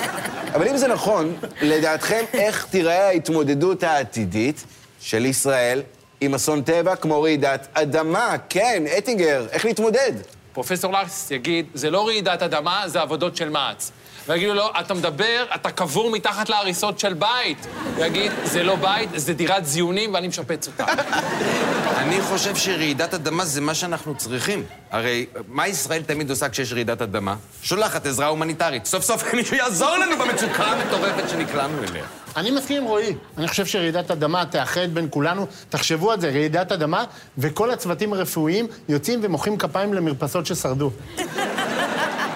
אבל 0.54 0.68
אם 0.68 0.76
זה 0.76 0.88
נכון, 0.88 1.36
לדעתכם, 1.62 2.24
איך 2.32 2.66
תיראה 2.70 3.06
ההתמודדות 3.08 3.82
העתידית 3.82 4.64
של 5.00 5.26
ישראל 5.26 5.82
עם 6.24 6.34
אסון 6.34 6.62
טבע 6.62 6.96
כמו 6.96 7.22
רעידת 7.22 7.68
אדמה? 7.72 8.36
כן, 8.48 8.82
אטינגר, 8.98 9.46
איך 9.50 9.64
להתמודד? 9.64 10.12
פרופסור 10.52 10.92
לקס 10.92 11.30
יגיד, 11.30 11.66
זה 11.74 11.90
לא 11.90 12.06
רעידת 12.06 12.42
אדמה, 12.42 12.82
זה 12.86 13.00
עבודות 13.00 13.36
של 13.36 13.48
מע"צ. 13.48 13.92
ויגידו 14.28 14.54
לו, 14.54 14.70
אתה 14.80 14.94
מדבר, 14.94 15.44
אתה 15.54 15.70
קבור 15.70 16.10
מתחת 16.10 16.48
להריסות 16.48 16.98
של 16.98 17.14
בית. 17.14 17.66
הוא 17.96 18.04
יגיד, 18.04 18.32
זה 18.44 18.62
לא 18.62 18.76
בית, 18.76 19.10
זה 19.14 19.34
דירת 19.34 19.66
זיונים 19.66 20.14
ואני 20.14 20.28
משפץ 20.28 20.66
אותה. 20.66 20.84
אני 22.02 22.20
חושב 22.20 22.56
שרעידת 22.56 23.14
אדמה 23.14 23.44
זה 23.44 23.60
מה 23.60 23.74
שאנחנו 23.74 24.14
צריכים. 24.14 24.64
הרי 24.90 25.26
מה 25.48 25.68
ישראל 25.68 26.02
תמיד 26.02 26.30
עושה 26.30 26.48
כשיש 26.48 26.72
רעידת 26.72 27.02
אדמה? 27.02 27.34
שולחת 27.62 28.06
עזרה 28.06 28.26
הומניטרית. 28.26 28.86
סוף 28.86 29.04
סוף 29.04 29.24
מישהו 29.34 29.56
יעזור 29.56 29.96
לנו 29.96 30.16
במצוקה 30.18 30.64
המטורפת 30.64 31.28
שנקלענו 31.28 31.78
אליה. 31.84 32.04
אני 32.36 32.50
מסכים 32.50 32.82
עם 32.82 32.88
רועי. 32.88 33.14
אני 33.38 33.48
חושב 33.48 33.66
שרעידת 33.66 34.10
אדמה 34.10 34.44
תאחד 34.46 34.94
בין 34.94 35.06
כולנו. 35.10 35.46
תחשבו 35.68 36.12
על 36.12 36.20
זה, 36.20 36.30
רעידת 36.30 36.72
אדמה, 36.72 37.04
וכל 37.38 37.70
הצוותים 37.70 38.12
הרפואיים 38.12 38.66
יוצאים 38.88 39.20
ומוחאים 39.22 39.58
כפיים 39.58 39.94
למרפסות 39.94 40.46
ששרדו. 40.46 40.90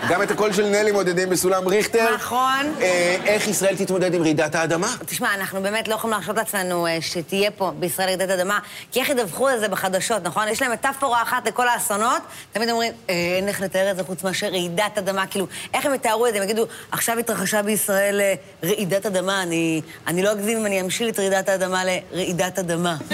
גם 0.09 0.23
את 0.23 0.31
הקול 0.31 0.53
של 0.53 0.66
נלי 0.66 0.92
מודדים 0.92 1.29
בסולם 1.29 1.69
ריכטר. 1.69 2.14
נכון. 2.14 2.75
אה, 2.81 3.16
איך 3.25 3.49
ישראל 3.49 3.77
תתמודד 3.77 4.14
עם 4.14 4.23
רעידת 4.23 4.55
האדמה? 4.55 4.95
תשמע, 5.07 5.35
אנחנו 5.35 5.62
באמת 5.62 5.88
לא 5.88 5.95
יכולים 5.95 6.12
להרשות 6.12 6.37
לעצמנו 6.37 6.87
אה, 6.87 6.99
שתהיה 7.01 7.51
פה 7.51 7.73
בישראל 7.79 8.09
רעידת 8.09 8.31
אדמה, 8.31 8.59
כי 8.92 9.01
איך 9.01 9.09
ידווחו 9.09 9.49
על 9.49 9.59
זה 9.59 9.69
בחדשות, 9.69 10.23
נכון? 10.23 10.49
יש 10.49 10.62
להם 10.62 10.73
מטאפורה 10.73 11.23
אחת 11.23 11.49
לכל 11.49 11.69
האסונות, 11.69 12.23
תמיד 12.53 12.71
אומרים, 12.71 12.92
"אה, 13.11 13.14
אין 13.37 13.49
איך 13.49 13.61
לתאר 13.61 13.90
את 13.90 13.97
זה 13.97 14.05
חוץ 14.05 14.25
מאשר 14.25 14.47
רעידת 14.47 14.99
אדמה, 14.99 15.27
כאילו, 15.27 15.47
איך 15.75 15.87
הם 15.87 15.95
יתארו 15.95 16.27
את 16.27 16.33
זה? 16.33 16.38
הם 16.38 16.45
יגידו, 16.45 16.66
עכשיו 16.90 17.19
התרחשה 17.19 17.62
בישראל 17.62 18.21
רעידת 18.64 19.07
אדמה, 19.07 19.42
אני, 19.42 19.81
אני 20.07 20.23
לא 20.23 20.33
אגזים 20.33 20.59
אם 20.59 20.66
אני 20.66 20.81
אמשיל 20.81 21.09
את 21.09 21.19
רעידת 21.19 21.49
האדמה 21.49 21.83
לרעידת 21.85 22.59
אדמה. 22.59 22.97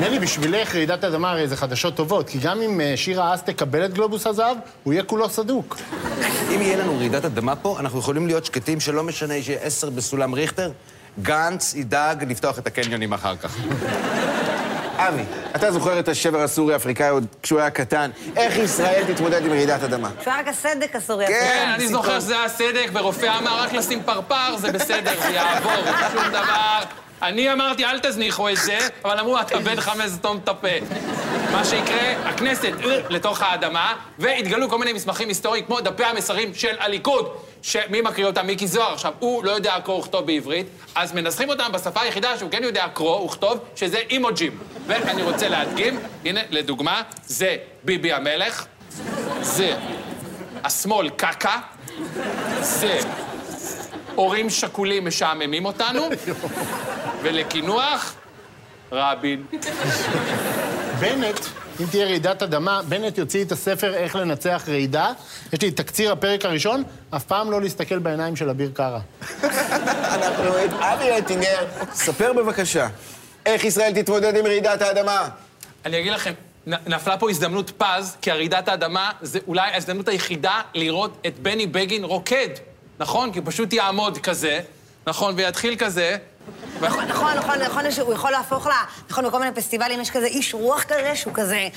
נלי, 0.00 0.18
בשבילך 0.18 0.74
רעידת 0.74 1.04
אדמה 1.04 1.30
הרי 1.30 1.48
זה 1.48 1.56
חדשות 1.56 1.94
טובות, 1.96 2.28
כי 2.28 2.38
גם 2.38 2.60
אם 2.60 2.80
שירה 2.96 3.34
אס 3.34 3.42
תקבל 3.42 3.84
את 3.84 3.94
גלובוס 3.94 4.26
הזהב, 4.26 4.56
הוא 4.84 4.92
יהיה 4.92 5.02
כולו 5.02 5.25
סדוק. 5.30 5.76
אם 6.54 6.62
יהיה 6.62 6.76
לנו 6.76 6.96
רעידת 6.98 7.24
אדמה 7.24 7.56
פה, 7.56 7.76
אנחנו 7.80 7.98
יכולים 7.98 8.26
להיות 8.26 8.44
שקטים 8.44 8.80
שלא 8.80 9.02
משנה 9.02 9.34
שיהיה 9.42 9.58
עשר 9.62 9.90
בסולם 9.90 10.32
ריכטר, 10.34 10.70
גנץ 11.22 11.74
ידאג 11.74 12.24
לפתוח 12.24 12.58
את 12.58 12.66
הקניונים 12.66 13.12
אחר 13.12 13.36
כך. 13.36 13.56
אבי, 14.96 15.22
אתה 15.56 15.72
זוכר 15.72 15.98
את 16.00 16.08
השבר 16.08 16.42
הסורי-אפריקאי 16.42 17.08
עוד 17.08 17.26
כשהוא 17.42 17.60
היה 17.60 17.70
קטן? 17.70 18.10
איך 18.36 18.56
ישראל 18.56 19.04
תתמודד 19.14 19.44
עם 19.44 19.50
רעידת 19.50 19.82
אדמה? 19.82 20.10
שהוא 20.22 20.32
היה 20.32 20.42
רק 20.42 20.48
הסדק 20.48 20.96
הסורי. 20.96 21.26
כן. 21.26 21.32
כן, 21.32 21.72
אני. 21.74 21.88
זוכר 21.88 22.20
שזה 22.20 22.38
היה 22.38 22.48
סדק, 22.48 22.90
ורופא 22.92 23.38
אמר 23.38 23.60
רק 23.62 23.72
לשים 23.72 24.02
פרפר, 24.02 24.56
זה 24.56 24.72
בסדר, 24.72 25.12
זה 25.22 25.28
יעבור, 25.28 25.72
שום 26.12 26.28
דבר. 26.28 27.05
אני 27.22 27.52
אמרתי, 27.52 27.84
אל 27.84 27.98
תזניחו 27.98 28.48
את 28.48 28.56
זה, 28.56 28.78
אבל 29.04 29.18
אמרו, 29.18 29.40
אתה 29.40 29.58
בן 29.58 29.80
חמש 29.80 30.10
סתום 30.10 30.38
את 30.44 30.48
הפה. 30.48 30.68
מה 31.52 31.64
שיקרה, 31.64 32.28
הכנסת 32.28 32.72
אה, 32.84 32.98
לתוך 33.08 33.42
האדמה, 33.42 33.94
והתגלו 34.18 34.70
כל 34.70 34.78
מיני 34.78 34.92
מסמכים 34.92 35.28
היסטוריים, 35.28 35.64
כמו 35.64 35.80
דפי 35.80 36.04
המסרים 36.04 36.54
של 36.54 36.76
הליכוד, 36.78 37.36
שמי 37.62 38.00
מקריא 38.00 38.26
אותם? 38.26 38.46
מיקי 38.46 38.66
זוהר. 38.66 38.92
עכשיו, 38.92 39.12
הוא 39.18 39.44
לא 39.44 39.50
יודע 39.50 39.74
קרוא 39.84 39.98
וכתוב 39.98 40.26
בעברית, 40.26 40.66
אז 40.94 41.12
מנסחים 41.12 41.48
אותם 41.48 41.72
בשפה 41.72 42.00
היחידה 42.00 42.38
שהוא 42.38 42.50
כן 42.50 42.64
יודע 42.64 42.86
קרוא 42.94 43.20
וכתוב, 43.24 43.58
שזה 43.76 43.98
אימוג'ים. 44.10 44.58
ואני 44.86 45.22
רוצה 45.22 45.48
להדגים, 45.48 45.98
הנה, 46.24 46.40
לדוגמה, 46.50 47.02
זה 47.26 47.56
ביבי 47.84 48.12
המלך, 48.12 48.66
זה 49.40 49.76
השמאל 50.64 51.08
קקה, 51.08 51.58
זה 52.60 52.98
הורים 54.16 54.50
שכולים 54.50 55.06
משעממים 55.06 55.64
אותנו, 55.64 56.08
ולקינוח, 57.22 58.14
רבין. 58.92 59.46
בנט, 61.00 61.40
אם 61.80 61.86
תהיה 61.90 62.06
רעידת 62.06 62.42
אדמה, 62.42 62.80
בנט 62.88 63.18
יוציא 63.18 63.44
את 63.44 63.52
הספר 63.52 63.94
איך 63.94 64.16
לנצח 64.16 64.64
רעידה. 64.68 65.12
יש 65.52 65.62
לי 65.62 65.68
את 65.68 65.76
תקציר 65.76 66.12
הפרק 66.12 66.44
הראשון, 66.44 66.82
אף 67.10 67.24
פעם 67.24 67.50
לא 67.50 67.60
להסתכל 67.60 67.98
בעיניים 67.98 68.36
של 68.36 68.50
אביר 68.50 68.70
קארה. 68.74 69.00
אנחנו 69.42 70.54
עם 70.54 70.70
אבי 70.70 71.18
אטינגר. 71.18 71.66
ספר 71.92 72.32
בבקשה, 72.32 72.88
איך 73.46 73.64
ישראל 73.64 73.92
תתמודד 74.02 74.36
עם 74.36 74.46
רעידת 74.46 74.82
האדמה? 74.82 75.28
אני 75.84 76.00
אגיד 76.00 76.12
לכם, 76.12 76.32
נפלה 76.66 77.18
פה 77.18 77.30
הזדמנות 77.30 77.70
פז, 77.78 78.16
כי 78.22 78.30
רעידת 78.30 78.68
האדמה 78.68 79.10
זה 79.22 79.38
אולי 79.48 79.70
ההזדמנות 79.70 80.08
היחידה 80.08 80.60
לראות 80.74 81.22
את 81.26 81.38
בני 81.38 81.66
בגין 81.66 82.04
רוקד, 82.04 82.48
נכון? 82.98 83.32
כי 83.32 83.38
הוא 83.38 83.46
פשוט 83.46 83.72
יעמוד 83.72 84.18
כזה, 84.18 84.60
נכון? 85.06 85.34
ויתחיל 85.36 85.76
כזה. 85.76 86.16
נכון, 86.80 87.04
נכון, 87.04 87.34
נכון, 87.38 87.58
נכון 87.58 87.90
שהוא 87.90 88.14
יכול 88.14 88.30
להפוך 88.30 88.66
ל... 88.66 88.70
נכון, 89.10 89.26
בכל 89.26 89.38
מיני 89.38 89.52
פסטיבלים 89.54 90.00
יש 90.00 90.10
כזה 90.10 90.26
איש 90.26 90.54
רוח 90.54 90.82
כזה, 90.82 91.16
שהוא 91.16 91.34
כזה 91.34 91.68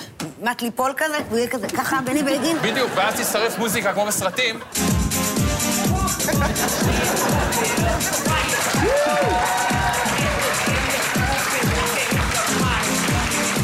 מת 0.42 0.62
ליפול 0.62 0.94
כזה, 0.98 1.18
והוא 1.28 1.38
יהיה 1.38 1.50
כזה, 1.50 1.68
ככה, 1.68 2.00
בני 2.06 2.24
בגין. 2.24 2.58
בדיוק, 2.62 2.90
ואז 2.96 3.14
תצטרף 3.20 3.58
מוזיקה 3.58 3.94
כמו 3.94 4.06
בסרטים. 4.06 4.60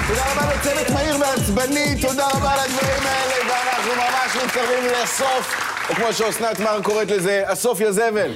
תודה 0.07 0.23
רבה 0.31 0.53
לצוות 0.55 0.89
מהיר 0.89 1.17
ועצבני, 1.19 2.01
תודה 2.01 2.27
רבה 2.27 2.53
על 2.53 2.59
הדברים 2.59 3.03
האלה, 3.05 3.35
ואנחנו 3.53 3.91
ממש 3.95 4.43
מתקרבים 4.45 4.85
לסוף, 5.03 5.74
או 5.89 5.95
כמו 5.95 6.13
שאסנת 6.13 6.59
מארק 6.59 6.83
קוראת 6.83 7.11
לזה, 7.11 7.43
הסוף 7.47 7.79
יזבל. 7.81 8.31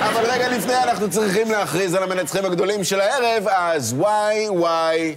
אבל 0.00 0.24
רגע 0.30 0.48
לפני 0.48 0.76
אנחנו 0.76 1.10
צריכים 1.10 1.50
להכריז 1.50 1.94
על 1.94 2.02
המנצחים 2.02 2.44
הגדולים 2.44 2.84
של 2.84 3.00
הערב, 3.00 3.48
אז 3.48 3.92
וואי, 3.92 4.48
וואי, 4.48 5.16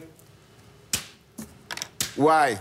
וואי. 2.18 2.56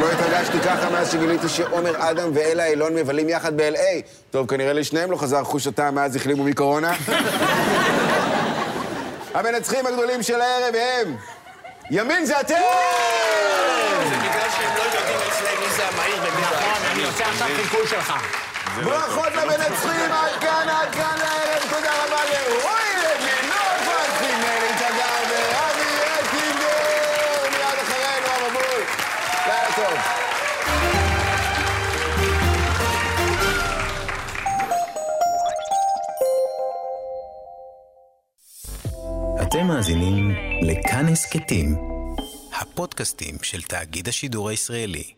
לא 0.00 0.12
התרגשתי 0.12 0.60
ככה 0.60 0.90
מאז 0.90 1.12
שגיליתי 1.12 1.48
שעומר 1.48 2.10
אדם 2.10 2.30
ואלה 2.34 2.66
אילון 2.66 2.94
מבלים 2.94 3.28
יחד 3.28 3.56
ב-LA. 3.56 4.02
טוב, 4.30 4.46
כנראה 4.46 4.72
לשניהם 4.72 5.10
לא 5.10 5.16
חזר 5.16 5.44
חוש 5.44 5.66
הטעם 5.66 5.94
מאז 5.94 6.16
החלימו 6.16 6.44
מקורונה. 6.44 6.92
המנצחים 9.34 9.86
הגדולים 9.86 10.22
של 10.22 10.40
הערב 10.40 10.74
הם... 10.74 11.16
ימין 11.90 12.24
זה 12.24 12.40
אתם! 12.40 12.54
בגלל 14.06 14.50
שהם 14.56 14.76
לא 14.76 14.82
יודעים 14.82 15.18
אצלם 15.28 15.60
מי 15.60 15.76
זה 15.76 15.88
המהיר 15.88 16.16
ומי 16.16 17.02
זה... 17.02 17.05
עושה 17.16 17.30
עכשיו 17.30 17.48
חיקוי 17.56 17.86
שלך. 17.88 18.12
ברכות 18.84 19.32
למנצחים, 19.34 20.12
עד 20.12 20.40
כאן, 20.40 20.68
עד 20.68 20.94
כאן 20.94 21.18
הערב. 21.20 21.62
תודה 21.70 22.04
רבה 22.04 22.24
לרועי 22.24 22.92
לוי, 23.02 23.48
נועה 23.48 23.78
פרסי, 23.84 24.32
מלי 24.36 24.72
תגר 24.78 25.18
ואבי 25.30 25.90
אטינגר. 26.20 27.50
מיד 27.50 27.78
אחרינו, 27.82 28.26
המבול. 28.26 28.82
לילה 29.46 29.72
טוב. 29.76 29.98
אתם 39.42 39.66
מאזינים 39.66 40.34
לכאן 40.62 41.08
הסכתים, 41.08 41.76
הפודקאסטים 42.60 43.34
של 43.42 43.62
תאגיד 43.62 44.08
השידור 44.08 44.48
הישראלי. 44.48 45.15